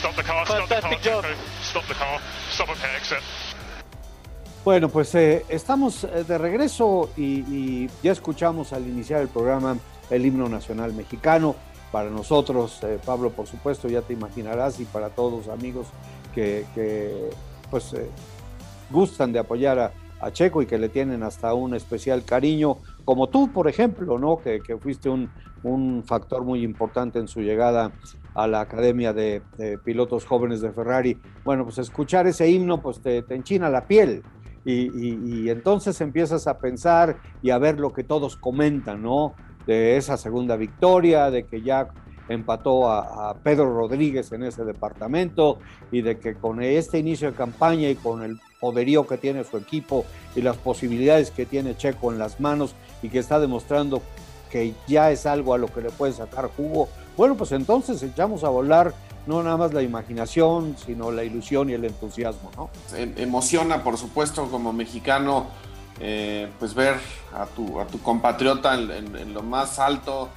[0.04, 1.24] Stop the car, stop the car, job.
[1.62, 3.22] Stop the car, stop at exit.
[4.62, 9.78] Bueno, pues eh, estamos eh, de regreso y, y ya escuchamos al iniciar el programa
[10.10, 11.56] el himno nacional mexicano.
[11.90, 15.86] Para nosotros, eh, Pablo, por supuesto, ya te imaginarás, y para todos los amigos
[16.34, 17.30] que, que,
[17.70, 18.10] pues eh,
[18.90, 23.30] gustan de apoyar a, a Checo y que le tienen hasta un especial cariño, como
[23.30, 24.36] tú, por ejemplo, ¿no?
[24.36, 25.30] Que, que fuiste un,
[25.62, 27.90] un factor muy importante en su llegada
[28.34, 29.42] a la Academia de,
[29.84, 31.18] Pilotos Jóvenes de Ferrari.
[31.44, 34.22] Bueno, pues escuchar ese himno, pues te, te enchina la piel.
[34.66, 39.34] Y, entonces empiezas a pensar y a ver lo que todos comentan, ¿no?
[39.66, 41.88] De esa segunda victoria, de que ya
[42.28, 45.58] empató a, a, Pedro Rodríguez en ese departamento
[45.92, 49.58] y de que con este inicio de campaña y con el poderío que tiene su
[49.58, 54.00] equipo y las posibilidades que tiene Checo en las manos y que está demostrando
[54.50, 58.44] que ya es algo a lo que le puede sacar jugo, bueno, pues entonces echamos
[58.44, 58.94] a volar
[59.26, 62.70] no nada más la imaginación, sino la ilusión y el entusiasmo, ¿no?
[62.96, 65.46] Emociona, por supuesto, como mexicano,
[66.00, 66.96] eh, pues ver
[67.34, 70.28] a tu, a tu compatriota en, lo más alto,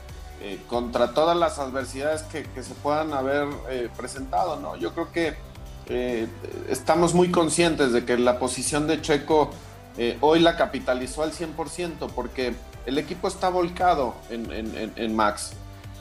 [0.42, 4.76] eh, contra todas las adversidades que, se puedan haber eh, presentado, ¿no?
[4.78, 5.36] Yo creo que
[5.88, 6.28] eh,
[6.70, 9.52] estamos muy conscientes de que la posición de Checo
[10.22, 12.54] hoy la capitalizó al 100%, porque
[12.86, 15.54] el equipo está volcado en Max.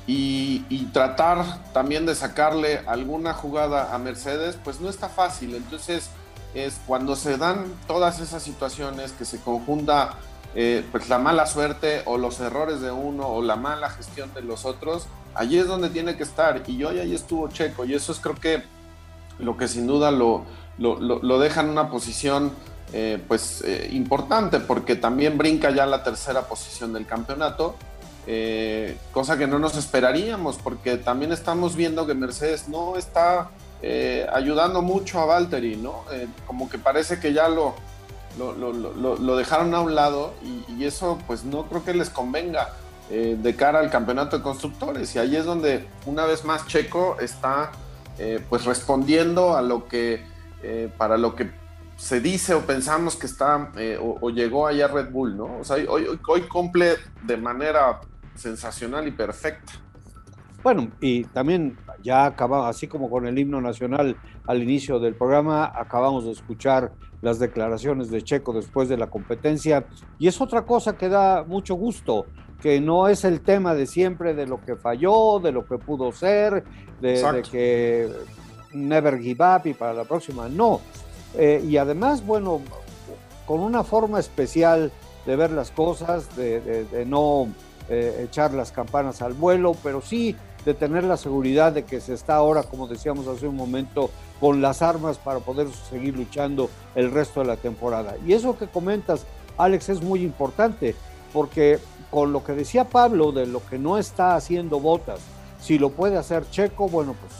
[0.06, 0.60] Y,
[0.92, 5.54] tratar también de sacarle alguna jugada a Mercedes, pues no está fácil.
[5.54, 6.08] Entonces,
[6.54, 10.14] es cuando se dan todas esas situaciones que se conjunta
[10.54, 14.40] eh, pues la mala suerte o los errores de uno o la mala gestión de
[14.40, 16.62] los otros, allí es donde tiene que estar.
[16.66, 18.62] Y hoy ahí estuvo Checo, y eso es creo que
[19.38, 20.44] lo que sin duda lo,
[20.78, 22.52] lo, lo, lo deja en una posición
[22.92, 27.74] eh, pues eh, importante, porque también brinca ya la tercera posición del campeonato
[28.28, 33.50] eh, cosa que no nos esperaríamos, porque también estamos viendo que Mercedes no está
[33.82, 36.02] eh, ayudando mucho a Valtteri, ¿no?
[36.10, 37.74] Eh, como que parece que ya lo,
[38.36, 42.74] lo, dejaron a un lado y, eso pues no creo que les convenga
[43.08, 45.14] de cara al campeonato de constructores.
[45.14, 47.70] Y ahí es donde una vez más Checo está
[48.48, 50.24] pues respondiendo a lo que,
[50.98, 51.50] para lo que
[51.96, 55.58] se dice o pensamos que está o, o, llegó allá Red Bull, ¿no?
[55.60, 58.00] O sea, hoy, hoy, hoy cumple de manera
[58.38, 59.72] sensacional y perfecta.
[60.62, 65.72] Bueno, y también ya acabamos, así como con el himno nacional al inicio del programa,
[65.74, 69.86] acabamos de escuchar las declaraciones de Checo después de la competencia,
[70.18, 72.26] y es otra cosa que da mucho gusto,
[72.60, 76.10] que no es el tema de siempre de lo que falló, de lo que pudo
[76.12, 76.64] ser,
[77.00, 78.10] de, de que
[78.72, 80.80] never give up y para la próxima no.
[81.36, 82.60] Eh, y además, bueno,
[83.46, 84.90] con una forma especial
[85.26, 87.48] de ver las cosas, de, de, de no
[87.88, 92.14] eh, echar las campanas al vuelo, pero sí de tener la seguridad de que se
[92.14, 97.12] está ahora, como decíamos hace un momento, con las armas para poder seguir luchando el
[97.12, 98.16] resto de la temporada.
[98.26, 100.96] Y eso que comentas, Alex, es muy importante,
[101.32, 101.78] porque
[102.10, 105.20] con lo que decía Pablo de lo que no está haciendo Botas,
[105.60, 107.32] si lo puede hacer Checo, bueno, pues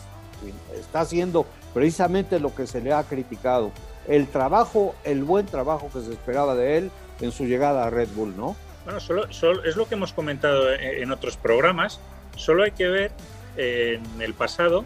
[0.79, 3.73] está haciendo precisamente lo que se le ha criticado,
[4.07, 8.09] el trabajo, el buen trabajo que se esperaba de él en su llegada a Red
[8.15, 8.55] Bull, ¿no?
[8.87, 12.01] Bueno, solo, solo, es lo que hemos comentado en otros programas.
[12.37, 13.11] Solo hay que ver
[13.57, 14.85] en el pasado,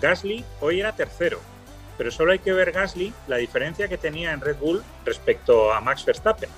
[0.00, 1.40] Gasly hoy era tercero,
[1.96, 5.80] pero solo hay que ver Gasly la diferencia que tenía en Red Bull respecto a
[5.80, 6.50] Max Verstappen.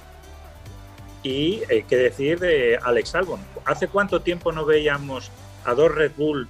[1.23, 3.41] Y hay eh, que decir de Alex Albon.
[3.67, 5.31] ¿Hace cuánto tiempo no veíamos
[5.65, 6.49] a dos Red Bull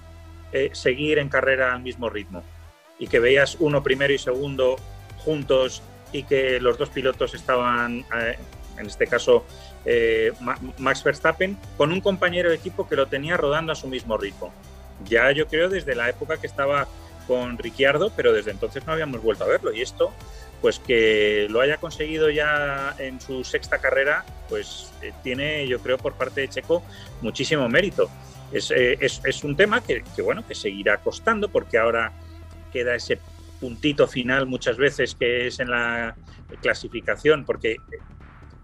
[0.53, 2.43] eh, seguir en carrera al mismo ritmo?
[2.99, 4.77] Y que veías uno primero y segundo
[5.19, 8.39] juntos y que los dos pilotos estaban, eh,
[8.79, 9.45] en este caso,
[9.85, 10.33] eh,
[10.79, 14.53] Max Verstappen con un compañero de equipo que lo tenía rodando a su mismo ritmo.
[15.05, 16.87] Ya yo creo desde la época que estaba
[17.27, 19.73] con Ricciardo, pero desde entonces no habíamos vuelto a verlo.
[19.73, 20.13] Y esto,
[20.61, 25.97] pues que lo haya conseguido ya en su sexta carrera, pues eh, tiene, yo creo,
[25.97, 26.83] por parte de Checo
[27.23, 28.11] muchísimo mérito.
[28.53, 32.13] Es, eh, es, un tema que, bueno, que seguirá costando porque ahora
[32.73, 33.21] queda ese
[33.61, 36.17] puntito final muchas veces que es en la
[36.61, 37.77] clasificación, porque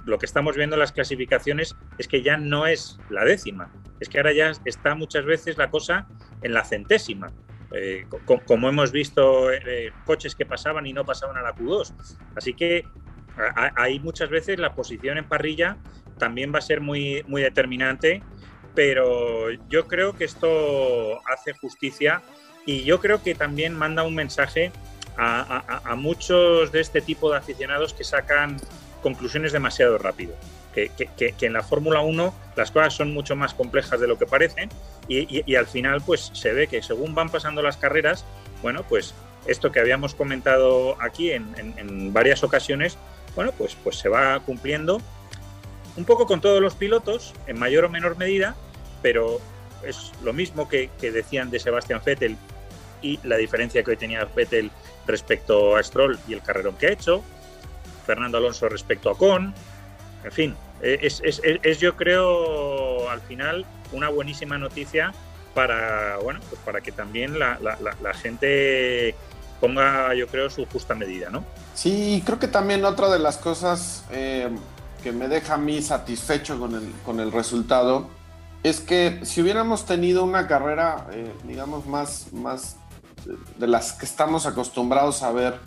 [0.06, 4.08] lo que estamos viendo en las clasificaciones es que ya no es la décima, es
[4.08, 6.06] que ahora ya está muchas veces la cosa
[6.42, 7.32] en la centésima.
[7.72, 11.92] Eh, co como hemos visto eh, coches que pasaban y no pasaban a la Q2.
[12.36, 12.84] Así que
[13.74, 15.76] ahí muchas veces la posición en parrilla
[16.18, 18.22] también va a ser muy, muy determinante,
[18.74, 22.22] pero yo creo que esto hace justicia
[22.64, 24.72] y yo creo que también manda un mensaje
[25.18, 28.56] a, a muchos de este tipo de aficionados que sacan
[29.06, 30.34] conclusiones demasiado rápido.
[30.74, 34.26] Que, que, en la Fórmula 1 las cosas son mucho más complejas de lo que
[34.26, 34.68] parecen
[35.08, 38.26] y, al final pues se ve que según van pasando las carreras,
[38.62, 39.14] bueno, pues
[39.46, 42.98] esto que habíamos comentado aquí en, en, varias ocasiones,
[43.36, 45.00] bueno, pues, pues se va cumpliendo
[45.96, 48.56] un poco con todos los pilotos, en mayor o menor medida,
[49.02, 49.40] pero
[49.82, 52.36] es lo mismo que, que decían de Sebastián Vettel
[53.00, 54.70] y la diferencia que hoy tenía Vettel
[55.06, 57.22] respecto a Stroll y el carrerón que ha hecho,
[58.06, 59.52] Fernando Alonso respecto a Con,
[60.24, 65.12] en fin, es, es, yo creo al final una buenísima noticia
[65.54, 69.14] para bueno pues para que también la, la, gente
[69.60, 74.04] ponga yo creo su justa medida no sí creo que también otra de las cosas
[74.10, 74.50] eh,
[75.02, 78.08] que me deja a mí satisfecho con el, con el resultado
[78.62, 82.76] es que si hubiéramos tenido una carrera eh, digamos más más
[83.56, 85.58] de las que estamos acostumbrados a ver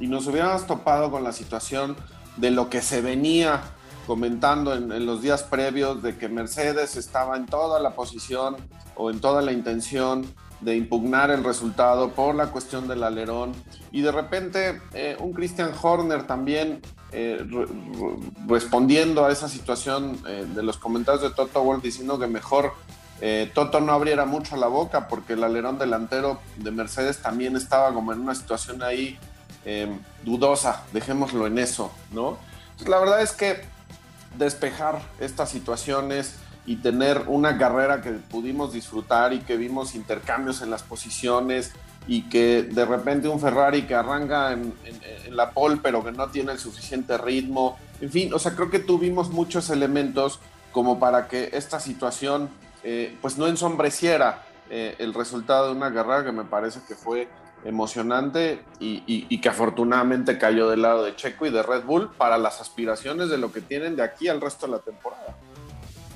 [0.00, 1.96] y nos hubiéramos topado con la situación
[2.36, 3.62] de lo que se venía
[4.06, 8.56] comentando en, los días previos de que Mercedes estaba en toda la posición
[8.96, 10.26] o en toda la intención
[10.60, 13.52] de impugnar el resultado por la cuestión del alerón.
[13.92, 16.82] Y de repente eh, un Christian Horner también
[17.12, 17.46] eh,
[18.48, 22.72] respondiendo a esa situación eh, de los comentarios de Toto Wolff diciendo que mejor
[23.52, 28.14] Toto no abriera mucho la boca porque el alerón delantero de Mercedes también estaba como
[28.14, 29.18] en una situación ahí
[30.24, 32.38] dudosa, dejémoslo en eso, ¿no?
[32.86, 33.60] la verdad es que
[34.36, 40.70] despejar estas situaciones y tener una carrera que pudimos disfrutar y que vimos intercambios en
[40.70, 41.72] las posiciones
[42.06, 44.74] y que de repente un Ferrari que arranca en,
[45.30, 48.78] la pole pero que no tiene el suficiente ritmo, en fin, o sea, creo que
[48.78, 50.40] tuvimos muchos elementos
[50.72, 52.50] como para que esta situación
[52.82, 57.28] eh, pues no ensombreciera eh, el resultado de una carrera que me parece que fue
[57.64, 62.60] emocionante y, que afortunadamente cayó del lado de Checo y de Red Bull para las
[62.60, 65.36] aspiraciones de lo que tienen de aquí al resto de la temporada.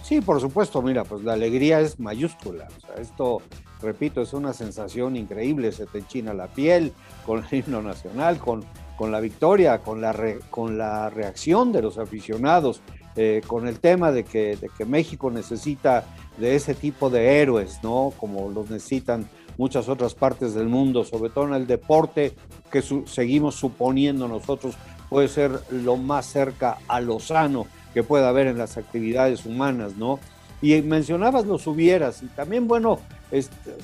[0.02, 2.68] Sí, por supuesto, mira, pues la alegría es mayúscula.
[2.76, 3.40] O sea, esto,
[3.80, 6.92] repito, es una sensación increíble, se te enchina la piel
[7.24, 8.64] con el himno nacional, con,
[8.96, 10.14] con la victoria, con la,
[10.50, 12.82] con la reacción de los aficionados,
[13.16, 16.04] eh, con el tema de que, de que México necesita
[16.36, 18.12] de ese tipo de héroes, ¿no?
[18.18, 22.34] Como los necesitan muchas otras partes del mundo, sobre todo en el deporte,
[22.70, 24.74] que seguimos suponiendo nosotros
[25.08, 29.96] puede ser lo más cerca a lo sano que pueda haber en las actividades humanas,
[29.96, 30.18] ¿no?
[30.60, 32.98] Y mencionabas los hubieras, y también, bueno,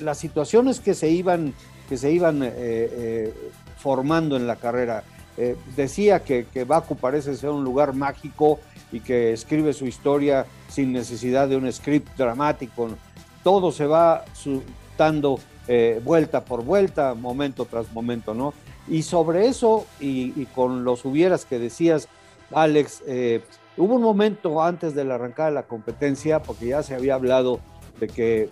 [0.01, 1.55] las situaciones que se iban,
[1.89, 3.35] que se iban eh, eh,
[3.77, 5.05] formando en la carrera.
[5.37, 8.61] Eh, decía que, que Baku parece ser un lugar mágico
[8.93, 12.89] y que escribe su historia sin necesidad de un script dramático.
[13.45, 14.25] Todo se va
[14.99, 15.39] dando
[15.73, 18.53] eh, vuelta por vuelta, momento tras momento, ¿no?
[18.89, 22.09] Y sobre eso, y, con los hubieras que decías,
[22.53, 23.45] Alex, eh,
[23.77, 27.61] hubo un momento antes de la arrancada de la competencia, porque ya se había hablado
[28.01, 28.49] de que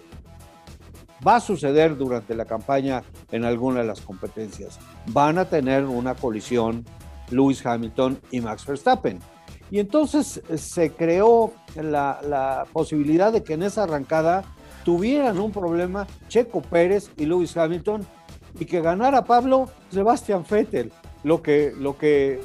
[1.27, 3.03] va a suceder durante la campaña
[3.33, 4.79] en alguna de las competencias.
[5.07, 6.85] Van a tener una colisión
[7.31, 9.19] Lewis Hamilton y Max Verstappen.
[9.73, 14.45] Y entonces eh, se creó la, la posibilidad de que en esa arrancada
[14.85, 18.07] tuvieran un problema Checo Pérez y Lewis Hamilton
[18.59, 20.93] y que ganara Pablo Sebastián Vettel,
[21.25, 22.41] lo que, lo que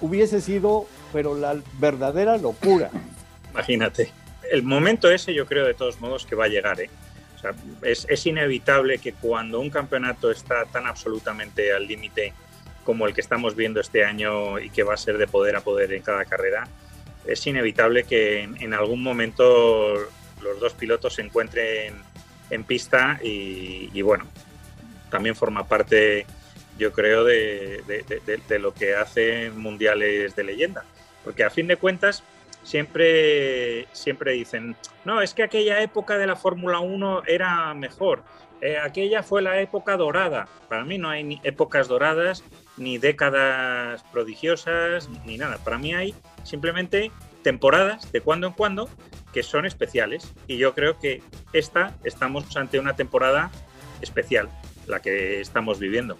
[0.00, 2.90] hubiese sido, pero la verdadera locura.
[3.52, 4.12] Imagínate.
[4.50, 6.90] El momento ese yo creo de todos modos que va a llegar, ¿eh?
[7.82, 12.32] es, es inevitable que cuando un campeonato está tan absolutamente al límite
[12.84, 15.60] como el que estamos viendo este año y que va a ser de poder a
[15.60, 16.66] poder en cada carrera,
[17.26, 19.94] es inevitable que en, en algún momento
[20.42, 21.94] los dos pilotos se encuentren
[22.50, 24.26] en pista y, bueno,
[25.10, 26.26] también forma parte,
[26.78, 27.82] yo creo, de,
[28.60, 30.84] lo que hacen mundiales de leyenda.
[31.24, 32.22] Porque a fin de cuentas,
[32.62, 38.22] siempre, siempre dicen, no, es que aquella época de la Fórmula 1 era mejor,
[38.60, 40.48] eh, aquella fue la época dorada.
[40.68, 42.42] Para mí no hay ni épocas doradas,
[42.76, 45.58] ni décadas prodigiosas, ni nada.
[45.58, 47.12] Para mí hay simplemente
[47.48, 48.90] temporadas de cuando en cuando
[49.32, 50.34] que son especiales.
[50.46, 51.22] Y yo creo que
[51.54, 53.50] esta estamos ante una temporada
[54.02, 54.50] especial,
[54.86, 56.18] la que estamos viviendo.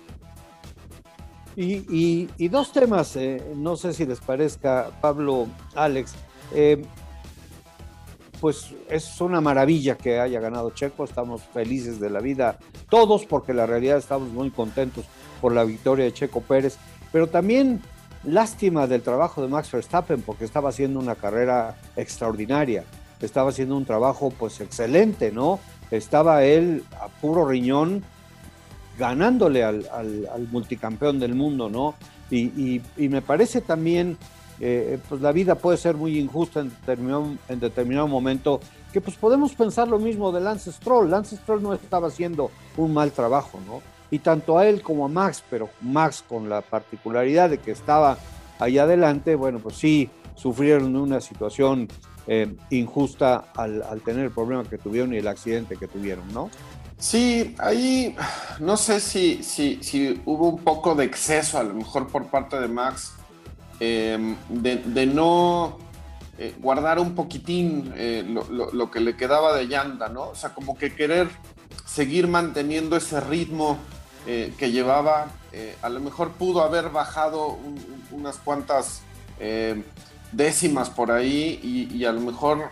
[1.54, 6.14] Y, dos temas, eh, no sé si les parezca, Pablo, Alex.
[6.54, 6.82] Eh,
[8.40, 12.58] pues es una maravilla que haya ganado Checo, estamos felices de la vida
[12.88, 15.04] todos porque la realidad estamos muy contentos
[15.42, 16.78] por la victoria de Checo Pérez,
[17.12, 17.82] pero también
[18.24, 22.84] lástima del trabajo de Max Verstappen porque estaba haciendo una carrera extraordinaria
[23.26, 25.58] estaba haciendo un trabajo pues excelente, ¿no?
[25.90, 28.04] Estaba él a puro riñón
[28.98, 31.94] ganándole al, multicampeón del mundo, ¿no?
[32.30, 34.18] Y, me parece también
[34.60, 38.60] eh, pues la vida puede ser muy injusta en determinado, en determinado momento,
[38.92, 41.10] que pues podemos pensar lo mismo de Lance Stroll.
[41.10, 43.80] Lance Stroll no estaba haciendo un mal trabajo, ¿no?
[44.10, 48.18] Y tanto a él como a Max, pero Max con la particularidad de que estaba
[48.58, 51.88] ahí adelante, bueno, pues sí, sufrieron una situación
[52.26, 56.50] eh, injusta al, tener el problema que tuvieron y el accidente que tuvieron, ¿no?
[56.98, 58.16] Sí, ahí
[58.58, 62.66] no sé si, si, hubo un poco de exceso, a lo mejor por parte de
[62.66, 63.12] Max,
[63.78, 65.78] eh, de, no
[66.36, 70.30] eh, guardar un poquitín eh, lo, lo, que le quedaba de llanta, ¿no?
[70.30, 71.28] O sea, como que querer
[71.86, 73.78] seguir manteniendo ese ritmo
[74.28, 75.28] eh, que llevaba,
[75.82, 79.02] a lo mejor pudo haber bajado un, unas cuantas
[80.30, 81.58] décimas por ahí
[81.92, 82.70] y, a lo mejor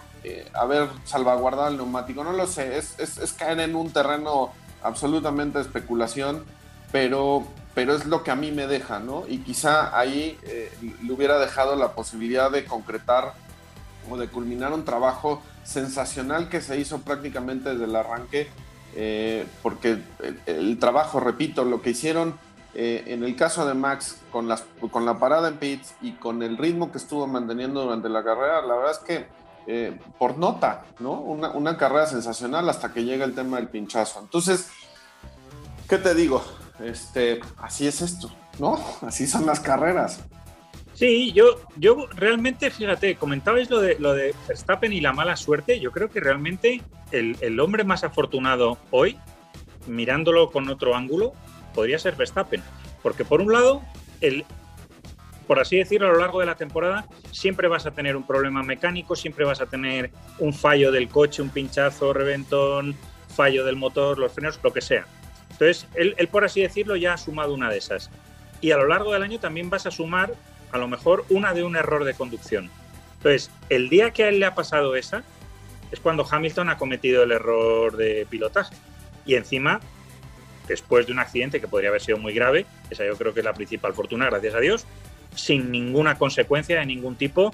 [0.54, 4.52] haber salvaguardado el neumático, no lo sé, es, caer en un terreno
[4.82, 6.44] absolutamente de especulación,
[6.92, 7.46] pero
[7.76, 9.24] pero es lo que a mí me deja, ¿no?
[9.28, 13.34] Y quizá ahí eh, le hubiera dejado la posibilidad de concretar
[14.11, 18.48] o de culminar un trabajo sensacional que se hizo prácticamente desde el arranque,
[18.97, 20.03] eh, porque
[20.47, 22.34] el, trabajo, repito, lo que hicieron
[22.74, 26.42] eh, en el caso de Max con, las, con la parada en pits y con
[26.42, 29.26] el ritmo que estuvo manteniendo durante la carrera, la verdad es que
[29.68, 31.12] eh, por nota, ¿no?
[31.12, 34.20] Una, una carrera sensacional hasta que llega el tema del pinchazo.
[34.20, 34.68] Entonces,
[35.88, 36.42] ¿qué te digo?
[36.80, 38.78] este, así es esto, ¿no?
[39.03, 40.20] Así son las carreras.
[40.97, 45.78] Sí, yo, yo realmente, fíjate, comentabais lo de, lo de Verstappen y la mala suerte.
[45.78, 46.80] Yo creo que realmente
[47.12, 49.18] el, el hombre más afortunado hoy,
[49.86, 51.34] mirándolo con otro ángulo,
[51.74, 52.62] podría ser Verstappen.
[53.03, 53.82] Porque por un lado,
[54.22, 54.47] el,
[55.47, 58.62] por así decirlo, a lo largo de la temporada siempre vas a tener un problema
[58.62, 62.97] mecánico, siempre vas a tener un fallo del coche, un pinchazo, reventón,
[63.28, 65.05] fallo del motor, los frenos, lo que sea.
[65.51, 68.11] Entonces, él, él, por así decirlo, ya ha sumado una de esas.
[68.62, 70.32] Y a lo largo del año también vas a sumar,
[70.72, 72.70] a lo mejor, una de un error de conducción.
[73.18, 75.24] Entonces, el día que a él le ha pasado esa,
[75.90, 78.74] es cuando Hamilton ha cometido el error de pilotaje.
[79.24, 79.80] Y encima,
[80.68, 83.44] después de un accidente que podría haber sido muy grave, esa yo creo que es
[83.44, 84.86] la principal fortuna, gracias a Dios,
[85.34, 87.52] sin ninguna consecuencia de ningún tipo,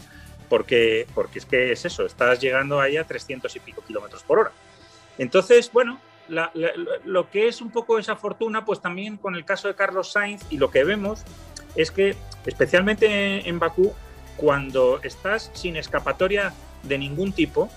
[0.49, 4.39] porque, porque es que es eso, estás llegando ahí a 300 y pico kilómetros por
[4.39, 4.53] hora.
[5.19, 6.01] Entonces, bueno,
[7.05, 10.43] lo que es un poco esa fortuna, pues también con el caso de Carlos Sainz
[10.51, 11.25] y lo que vemos
[11.77, 12.17] es que,
[12.47, 13.93] especialmente en Bakú,
[14.37, 16.53] cuando estás sin escapatoria
[16.83, 17.69] de ningún tipo,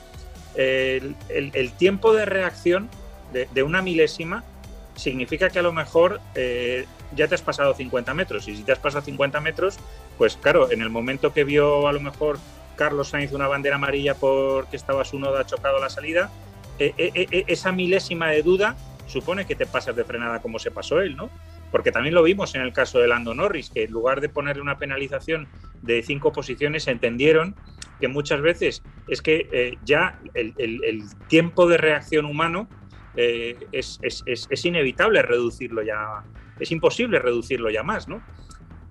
[0.55, 2.89] el, tiempo de reacción
[3.33, 4.43] de, una milésima
[4.95, 6.85] significa que a lo mejor eh,
[7.15, 8.47] ya te has pasado 50 metros.
[8.47, 9.77] Y si te has pasado 50 metros,
[10.17, 12.39] pues claro, en el momento que vio a lo mejor
[12.75, 16.29] Carlos Sainz una bandera amarilla porque estaba su noda chocado la salida,
[16.79, 18.75] eh, eh, esa milésima de duda
[19.07, 21.29] supone que te pasas de frenada como se pasó él, ¿no?
[21.71, 24.61] Porque también lo vimos en el caso de Lando Norris, que en lugar de ponerle
[24.61, 25.47] una penalización
[25.81, 27.55] de cinco posiciones, entendieron
[27.99, 32.67] que muchas veces es que eh, ya el, tiempo de reacción humano
[33.15, 33.99] eh, es,
[34.65, 36.23] inevitable reducirlo ya,
[36.59, 38.21] es imposible reducirlo ya más, ¿no?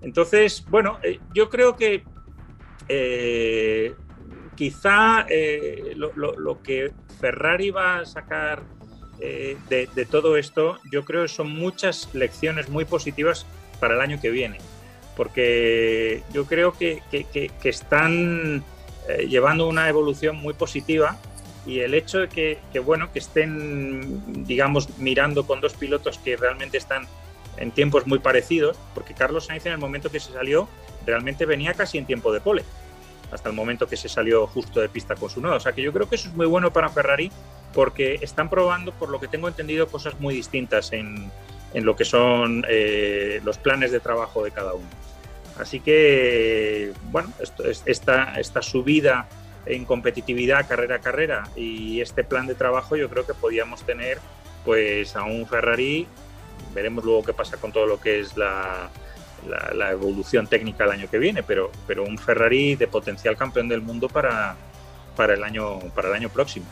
[0.01, 2.03] Entonces, bueno, eh, yo creo que
[4.55, 5.25] quizá
[5.95, 8.74] lo, lo que Ferrari va a sacar
[9.19, 13.45] eh, de, todo esto, yo creo que son muchas lecciones muy positivas
[13.79, 14.57] para el año que viene,
[15.15, 18.63] porque yo creo que, que están
[19.07, 21.17] eh, llevando una evolución muy positiva
[21.65, 26.77] y el hecho de que, bueno, que estén, digamos, mirando con dos pilotos que realmente
[26.77, 27.07] están
[27.57, 30.67] en tiempos muy parecidos, porque Carlos Sainz en el momento que se salió
[31.05, 32.63] realmente venía casi en tiempo de pole
[33.31, 35.55] hasta el momento que se salió justo de pista con su nodo.
[35.55, 37.31] O sea que yo creo que eso es muy bueno para Ferrari
[37.73, 41.29] porque están probando, por lo que tengo entendido, cosas muy distintas en,
[41.73, 44.87] en lo que son eh, los planes de trabajo de cada uno.
[45.59, 49.27] Así que, bueno, esto, esta, esta subida
[49.65, 54.19] en competitividad carrera a carrera y este plan de trabajo yo creo que podíamos tener
[54.63, 56.07] pues a un Ferrari,
[56.73, 58.89] veremos luego qué pasa con todo lo que es la,
[59.45, 63.81] la, evolución técnica el año que viene, pero, pero un Ferrari de potencial campeón del
[63.81, 64.55] mundo para,
[65.15, 66.65] para, el, año, para el año próximo.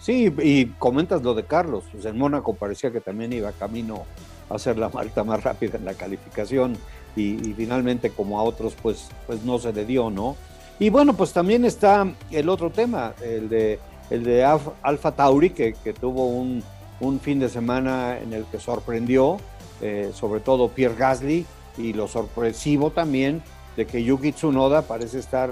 [0.00, 4.04] Sí, y comentas lo de Carlos, pues en Mónaco parecía que también iba camino
[4.50, 6.76] a ser la marca más rápida en la calificación
[7.16, 10.36] y, y, finalmente como a otros pues, pues no se le dio, ¿no?
[10.78, 13.78] Y bueno, pues también está el otro tema, el de,
[14.10, 16.62] el de Alfa Tauri, que, que tuvo un,
[17.00, 19.38] un, fin de semana en el que sorprendió,
[19.80, 21.46] eh, sobre todo Pierre Gasly,
[21.76, 23.42] y lo sorpresivo también
[23.76, 25.50] de que Yuki Tsunoda parece estar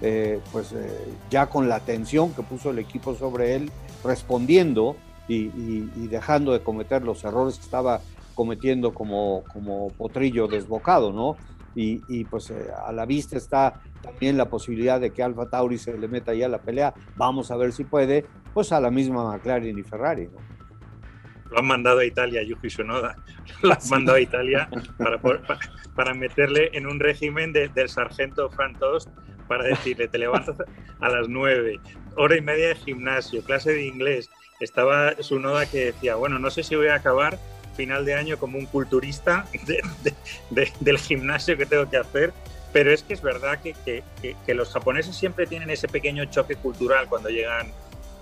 [0.00, 3.70] eh, pues eh, ya con la atención que puso el equipo sobre él,
[4.02, 4.96] respondiendo
[5.28, 5.48] y,
[6.08, 8.00] dejando de cometer los errores que estaba
[8.34, 11.36] cometiendo como, como potrillo desbocado, ¿no?
[11.76, 15.96] y, pues eh, a la vista está también la posibilidad de que Alfa Tauri se
[15.96, 16.94] le meta ya la pelea.
[17.16, 20.26] Vamos a ver si puede, pues a la misma McLaren y Ferrari.
[20.26, 20.53] ¿no?
[21.50, 23.16] Lo han mandado a Italia, Yuji Sonoda.
[23.62, 24.68] Lo han mandado a Italia
[24.98, 25.20] para,
[25.94, 29.08] para, meterle en un régimen de, del sargento Frank Tost
[29.48, 30.56] para decirle, te levantas
[31.00, 31.80] a las nueve,
[32.16, 34.30] hora y media de gimnasio, clase de inglés.
[34.60, 37.38] Estaba su noda que decía, bueno, no sé si voy a acabar
[37.74, 40.14] final de año como un culturista de, de,
[40.50, 42.32] de, del gimnasio que tengo que hacer,
[42.72, 44.02] pero es que es verdad que, que,
[44.44, 47.68] que, los japoneses siempre tienen ese pequeño choque cultural cuando llegan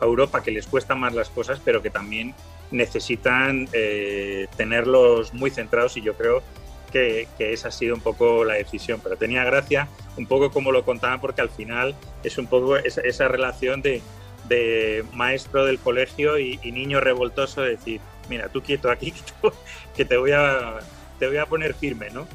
[0.00, 2.34] a Europa, que les cuesta más las cosas, pero que también
[2.72, 6.42] necesitan eh, tenerlos muy centrados y yo creo
[6.90, 10.72] que, que, esa ha sido un poco la decisión, pero tenía gracia un poco como
[10.72, 14.02] lo contaban porque al final es un poco esa, esa relación de,
[14.48, 19.14] de, maestro del colegio y, y, niño revoltoso, de decir, mira, tú quieto aquí,
[19.96, 20.80] que te voy a,
[21.18, 22.26] te voy a poner firme, ¿no?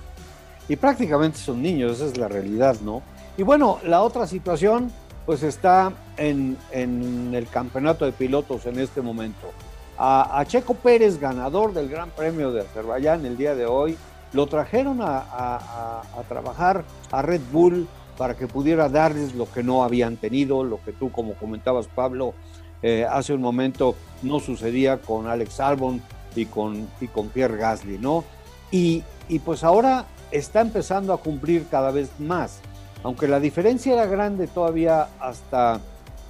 [0.69, 3.03] Y prácticamente son niños, esa es la realidad, ¿no?
[3.38, 4.91] Y bueno, la otra situación
[5.25, 9.51] pues está en, en el campeonato de pilotos en este momento.
[9.97, 13.97] A, Checo Pérez, ganador del Gran Premio de Azerbaiyán el día de hoy,
[14.33, 17.87] lo trajeron a, trabajar a Red Bull
[18.17, 22.33] para que pudiera darles lo que no habían tenido, lo que tú, como comentabas, Pablo,
[22.81, 26.01] eh, hace un momento no sucedía con Alex Albon
[26.35, 28.23] y con, y con Pierre Gasly, ¿no?
[28.71, 29.03] Y,
[29.45, 32.59] pues ahora está empezando a cumplir cada vez más,
[33.03, 35.79] aunque la diferencia era grande todavía hasta,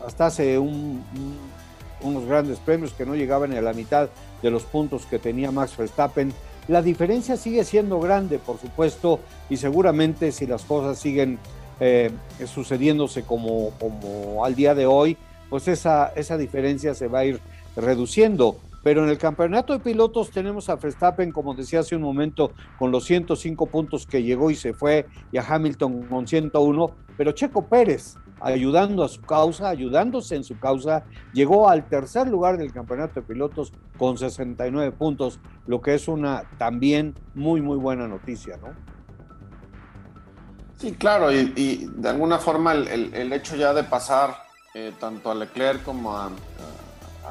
[0.05, 1.03] hasta hace un,
[2.01, 4.09] unos grandes premios que no llegaban a la mitad
[4.41, 6.33] de los puntos que tenía Max Verstappen
[6.67, 11.39] la diferencia sigue siendo grande, por supuesto, y seguramente si las cosas siguen
[11.79, 12.11] eh,
[12.45, 15.17] sucediéndose como, como, al día de hoy,
[15.49, 17.39] pues esa, esa diferencia se va a ir
[17.77, 18.57] reduciendo.
[18.83, 22.91] Pero en el campeonato de pilotos tenemos a Verstappen, como decía hace un momento, con
[22.91, 27.65] los 105 puntos que llegó y se fue, y a Hamilton con 101, pero Checo
[27.65, 33.19] Pérez, ayudando a su causa, ayudándose en su causa, llegó al tercer lugar del campeonato
[33.19, 38.69] de pilotos con 69 puntos, lo que es una también muy, muy buena noticia, ¿no?
[40.77, 44.35] Sí, claro, y, de alguna forma el, hecho ya de pasar
[44.75, 46.29] eh, tanto a Leclerc como a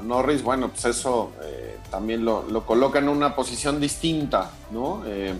[0.02, 5.02] Norris, bueno, pues eso eh, también lo, lo, coloca en una posición distinta, ¿no?
[5.06, 5.34] Eh,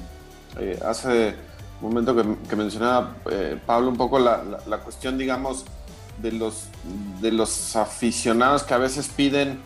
[0.85, 1.35] hace
[1.81, 5.64] momento que, que mencionaba eh, Pablo un poco la, la, cuestión, digamos,
[6.22, 6.68] de los,
[7.20, 9.61] de los aficionados que a veces piden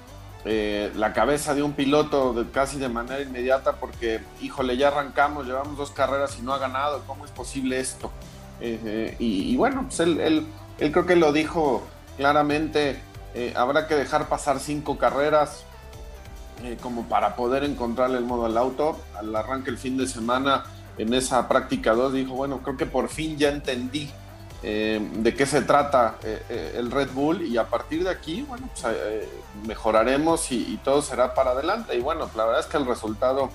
[0.46, 5.76] eh, la cabeza de un piloto casi de manera inmediata porque, híjole, ya arrancamos, llevamos
[5.76, 8.10] dos carreras y no ha ganado, ¿cómo es posible esto?
[8.60, 10.46] Eh, y, y, bueno, pues él, él,
[10.92, 11.86] creo que lo dijo
[12.16, 13.00] claramente,
[13.34, 15.64] eh, habrá que dejar pasar cinco carreras
[16.82, 18.98] como para poder encontrarle el modo al auto.
[19.18, 20.64] Al arranque el fin de semana,
[20.98, 24.10] en esa práctica 2 dijo, bueno, creo que por fin ya entendí
[24.62, 28.42] eh, de qué se trata eh, eh, el Red Bull y a partir de aquí,
[28.42, 28.94] bueno, pues,
[29.66, 31.96] mejoraremos y, todo será para adelante.
[31.96, 33.50] Y bueno, la verdad es que el resultado,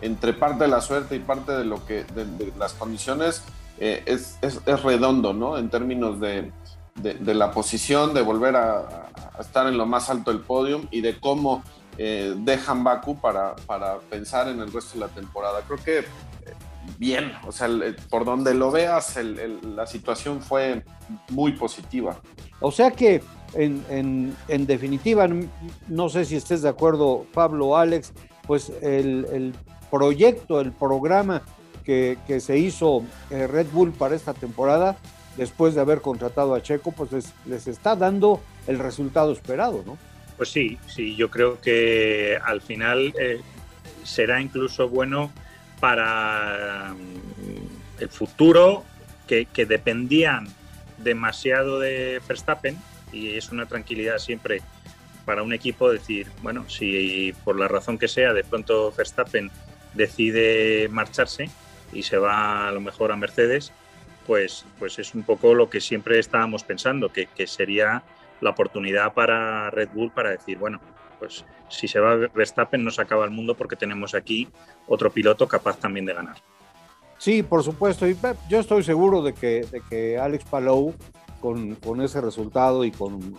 [0.00, 3.42] entre parte de la suerte y parte de lo que de, las condiciones,
[3.78, 5.58] es, es, redondo, ¿no?
[5.58, 6.50] En términos de,
[6.96, 11.00] de la posición, de volver a, a, estar en lo más alto del podium y
[11.00, 11.62] de cómo
[11.98, 15.62] eh, dejan Baku para, para, pensar en el resto de la temporada.
[15.66, 16.04] Creo que eh,
[16.98, 20.84] bien, o sea, el, por donde lo veas, el, la situación fue
[21.30, 22.20] muy positiva.
[22.60, 23.22] O sea que,
[23.54, 25.26] en, en, definitiva,
[25.88, 28.12] no sé si estés de acuerdo, Pablo Alex,
[28.46, 29.54] pues el,
[29.90, 31.42] proyecto, el programa
[31.84, 34.96] que, que se hizo eh, Red Bull para esta temporada,
[35.36, 39.96] después de haber contratado a Checo, pues les, les está dando el resultado esperado, ¿no?
[40.36, 43.40] Pues sí, sí, yo creo que al final eh,
[44.04, 45.32] será incluso bueno
[45.80, 47.68] para um,
[47.98, 48.84] el futuro,
[49.26, 50.46] que, que, dependían
[50.98, 52.76] demasiado de Verstappen,
[53.12, 54.62] y es una tranquilidad siempre
[55.24, 59.50] para un equipo decir, bueno, si por la razón que sea de pronto Verstappen
[59.94, 61.50] decide marcharse
[61.92, 63.72] y se va a lo mejor a Mercedes,
[64.26, 68.02] pues, pues es un poco lo que siempre estábamos pensando, que, que sería
[68.40, 70.80] la oportunidad para Red Bull para decir, bueno,
[71.18, 74.48] pues si se va Verstappen no se acaba el mundo porque tenemos aquí
[74.86, 76.36] otro piloto capaz también de ganar.
[77.18, 78.06] Sí, por supuesto.
[78.06, 78.16] Y
[78.48, 80.94] yo estoy seguro de que, de que Alex Palou,
[81.40, 83.38] con, con, ese resultado y con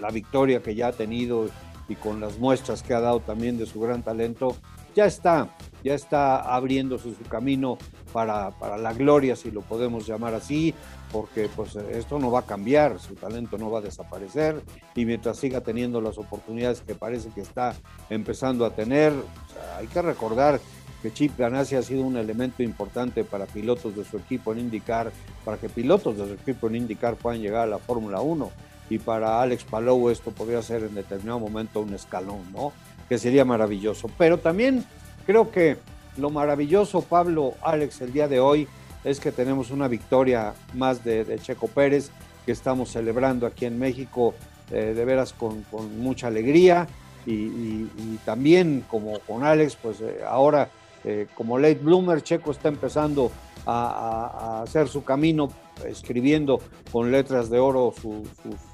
[0.00, 1.48] la victoria que ya ha tenido
[1.88, 4.56] y con las muestras que ha dado también de su gran talento,
[4.94, 5.48] ya está,
[5.84, 7.78] ya está abriéndose su camino
[8.12, 10.74] para, para la gloria, si lo podemos llamar así,
[11.10, 14.62] porque pues esto no va a cambiar, su talento no va a desaparecer
[14.94, 17.74] y mientras siga teniendo las oportunidades que parece que está
[18.10, 20.60] empezando a tener, o sea, hay que recordar
[21.02, 25.12] que Chip Ganassi ha sido un elemento importante para pilotos de su equipo en indicar,
[25.44, 28.50] para que pilotos de su equipo en indicar puedan llegar a la Fórmula 1.
[28.88, 32.72] Y para Alex Palou esto podría ser en determinado momento un escalón, ¿no?
[33.08, 34.08] Que sería maravilloso.
[34.16, 34.84] Pero también
[35.26, 35.76] creo que
[36.16, 38.68] lo maravilloso, Pablo, Alex, el día de hoy
[39.04, 42.10] es que tenemos una victoria más de, Checo Pérez
[42.44, 44.34] que estamos celebrando aquí en México
[44.70, 45.64] eh, de veras con,
[45.98, 46.86] mucha alegría
[47.26, 47.86] y,
[48.24, 50.68] también como con Alex, pues eh, ahora
[51.04, 53.30] eh, como late bloomer, Checo está empezando
[53.66, 55.48] a, hacer su camino
[55.86, 56.60] escribiendo
[56.90, 58.28] con letras de oro sus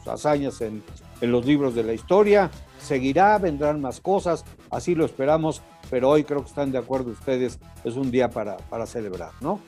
[0.07, 0.83] hazañas en,
[1.21, 2.51] los libros de la historia.
[2.79, 7.59] Seguirá, vendrán más cosas, así lo esperamos, pero hoy creo que están de acuerdo ustedes,
[7.85, 9.61] es un día para, para celebrar, ¿no?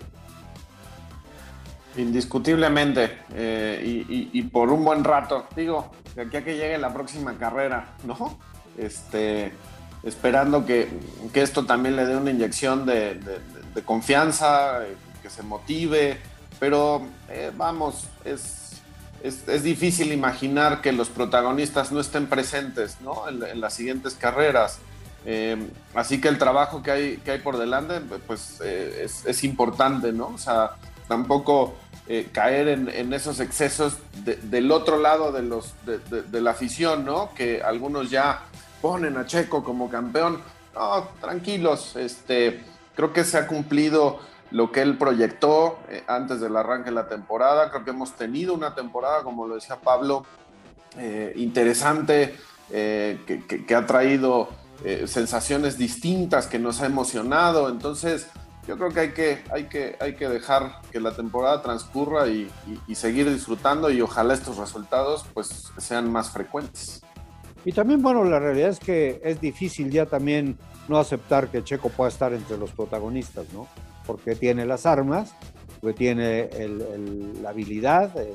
[1.97, 7.37] Indiscutiblemente, eh, y, por un buen rato, digo, de aquí a que llegue la próxima
[7.37, 8.39] carrera, ¿no?
[8.79, 9.53] Este,
[10.05, 10.89] esperando que,
[11.35, 13.21] esto también le dé una inyección de,
[13.85, 16.19] confianza, eh, que se motive,
[16.61, 18.80] pero eh, vamos, es,
[19.23, 23.29] es, difícil imaginar que los protagonistas no estén presentes, ¿no?
[23.29, 24.79] En, las siguientes carreras.
[25.95, 30.29] así que el trabajo que hay, que hay por delante, pues es, es importante, ¿no?
[30.29, 30.77] O sea,
[31.09, 31.75] tampoco
[32.13, 37.33] eh, caer en, esos excesos del otro lado de, los, de, la afición, ¿no?
[37.35, 38.43] Que algunos ya
[38.83, 40.41] ponen a Checo como campeón.
[40.75, 42.65] No, tranquilos, este,
[42.97, 44.19] creo que se ha cumplido
[44.51, 47.71] lo que él proyectó eh, antes del arranque de la temporada.
[47.71, 50.25] Creo que hemos tenido una temporada, como lo decía Pablo,
[50.99, 52.37] eh, interesante,
[52.69, 54.49] que, que, ha traído
[55.07, 57.69] sensaciones distintas, que nos ha emocionado.
[57.69, 58.29] Entonces,
[58.71, 62.49] yo creo que hay que, hay que, hay que dejar que la temporada transcurra y,
[62.95, 67.03] seguir disfrutando y ojalá estos resultados pues sean más frecuentes.
[67.65, 71.89] Y también, bueno, la realidad es que es difícil ya también no aceptar que Checo
[71.89, 73.67] pueda estar entre los protagonistas, ¿no?
[74.11, 75.35] Porque tiene las armas,
[75.81, 76.49] porque tiene
[77.41, 78.35] la habilidad, el,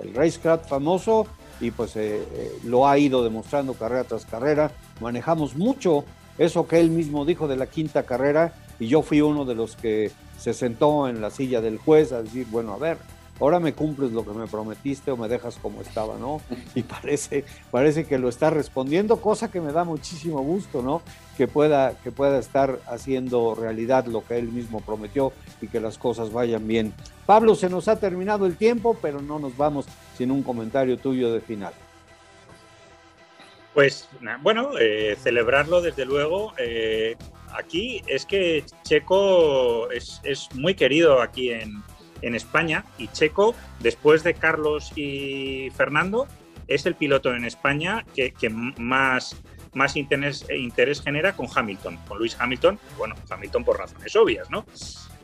[0.00, 1.26] el, racecraft famoso
[1.60, 4.72] y pues eh, eh, lo ha ido demostrando carrera tras carrera.
[5.00, 6.04] Manejamos mucho
[6.36, 9.76] eso que él mismo dijo de la quinta carrera y yo fui uno de los
[9.76, 12.98] que se sentó en la silla del juez a decir, bueno, a ver,
[13.40, 16.40] ahora me cumples lo que me prometiste o me dejas como estaba, ¿no?
[16.74, 21.02] Y parece, parece que lo está respondiendo, cosa que me da muchísimo gusto, ¿no?
[21.36, 25.98] Que pueda, que pueda estar haciendo realidad lo que él mismo prometió y que las
[25.98, 26.92] cosas vayan bien.
[27.26, 29.86] Pablo, se nos ha terminado el tiempo, pero no nos vamos
[30.16, 31.72] sin un comentario tuyo de final.
[33.78, 34.08] Pues
[34.42, 36.52] bueno, eh, celebrarlo desde luego.
[36.58, 37.14] Eh,
[37.56, 40.20] aquí es que Checo es,
[40.54, 41.80] muy querido aquí en,
[42.22, 46.26] España y Checo, después de Carlos y Fernando,
[46.66, 49.36] es el piloto en España que, más,
[49.74, 54.66] más interés, interés, genera con Hamilton, con Luis Hamilton, bueno, Hamilton por razones obvias, ¿no?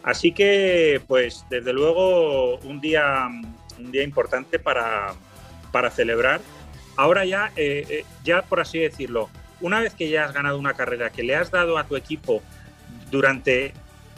[0.03, 3.29] Así que, pues, desde luego, un día,
[3.79, 5.15] un día importante para,
[5.73, 6.41] para celebrar
[6.97, 9.29] ahora ya, eh, eh, ya por así decirlo,
[9.61, 12.43] una vez que ya has ganado una carrera, que le has dado a tu equipo
[13.11, 13.73] durante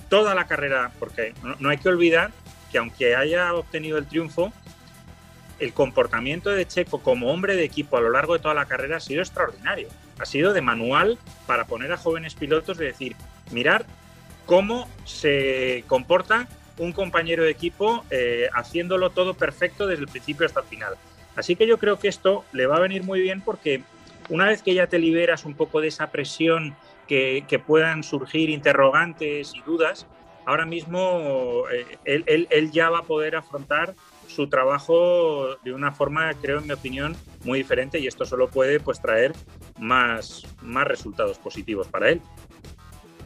[0.08, 2.30] toda la carrera, porque no, hay que olvidar
[2.76, 4.52] que aunque haya obtenido el triunfo,
[5.58, 8.98] el comportamiento de Checo como hombre de equipo a lo largo de toda la carrera
[8.98, 9.88] ha sido extraordinario.
[10.18, 13.16] Ha sido de manual para poner a jóvenes pilotos de decir,
[13.50, 13.86] mirar
[14.44, 20.60] cómo se comporta un compañero de equipo eh, haciéndolo todo perfecto desde el principio hasta
[20.60, 20.96] el final.
[21.34, 23.84] Así que yo creo que esto le va a venir muy bien porque
[24.28, 26.76] una vez que ya te liberas un poco de esa presión
[27.08, 30.06] que, puedan surgir interrogantes y dudas,
[30.46, 33.94] ahora mismo eh, él, ya va a poder afrontar
[34.26, 38.80] su trabajo de una forma, creo en mi opinión, muy diferente y esto solo puede
[38.80, 39.32] pues traer
[39.78, 42.22] más, más resultados positivos para él.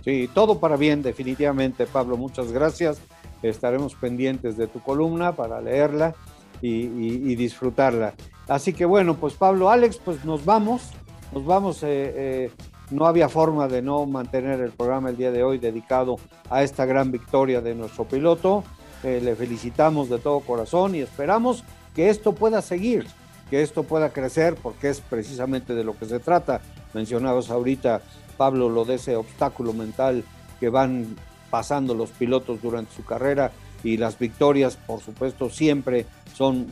[0.05, 2.17] Sí, todo para bien, definitivamente, Pablo.
[2.17, 3.01] Muchas gracias.
[3.43, 6.15] Estaremos pendientes de tu columna para leerla
[6.63, 8.15] y, disfrutarla.
[8.49, 10.91] Así que bueno, pues Pablo, Alex, pues nos vamos,
[11.33, 11.83] nos vamos.
[11.83, 12.51] Eh, eh,
[12.91, 16.17] no había forma de no mantener el programa el día de hoy dedicado
[16.49, 18.65] a esta gran victoria de nuestro piloto.
[19.03, 21.65] Eh, le felicitamos de todo corazón y esperamos
[21.95, 23.07] que esto pueda seguir,
[23.49, 26.61] que esto pueda crecer, porque es precisamente de lo que se trata.
[26.93, 28.03] Mencionados ahorita,
[28.37, 30.25] Pablo, lo de ese obstáculo mental
[30.59, 31.17] que van
[31.51, 36.67] pasando los pilotos durante su carrera y las victorias, por supuesto, siempre son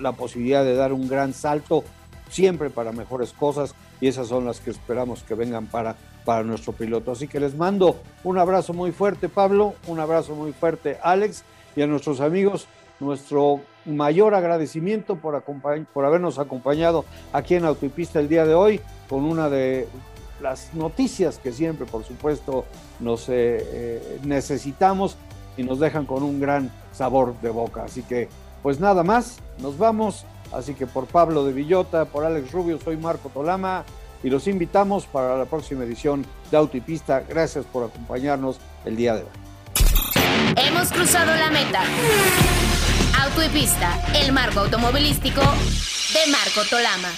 [0.00, 1.84] la posibilidad de dar un gran salto,
[2.28, 6.72] siempre para mejores cosas, y esas son las que esperamos que vengan para, para nuestro
[6.72, 7.12] piloto.
[7.12, 11.44] Así que les mando un abrazo muy fuerte, Pablo, un abrazo muy fuerte, Alex,
[11.74, 12.66] y a nuestros amigos,
[13.00, 15.42] nuestro mayor agradecimiento por,
[15.92, 19.88] por habernos acompañado aquí en Autopista el día de hoy, con una de
[20.40, 22.64] las noticias que siempre, por supuesto,
[23.00, 25.16] nos eh, eh, necesitamos
[25.56, 27.84] y nos dejan con un gran sabor de boca.
[27.84, 28.28] Así que,
[28.62, 30.26] pues nada más, nos vamos.
[30.52, 33.84] Así que por Pablo de Villota, por Alex Rubio, soy Marco Tolama
[34.22, 37.20] y los invitamos para la próxima edición de Auto y Pista.
[37.28, 39.28] Gracias por acompañarnos el día de hoy.
[40.56, 41.82] Hemos cruzado la meta.
[43.22, 47.10] Auto y Pista, el marco automovilístico de Marco Tolama.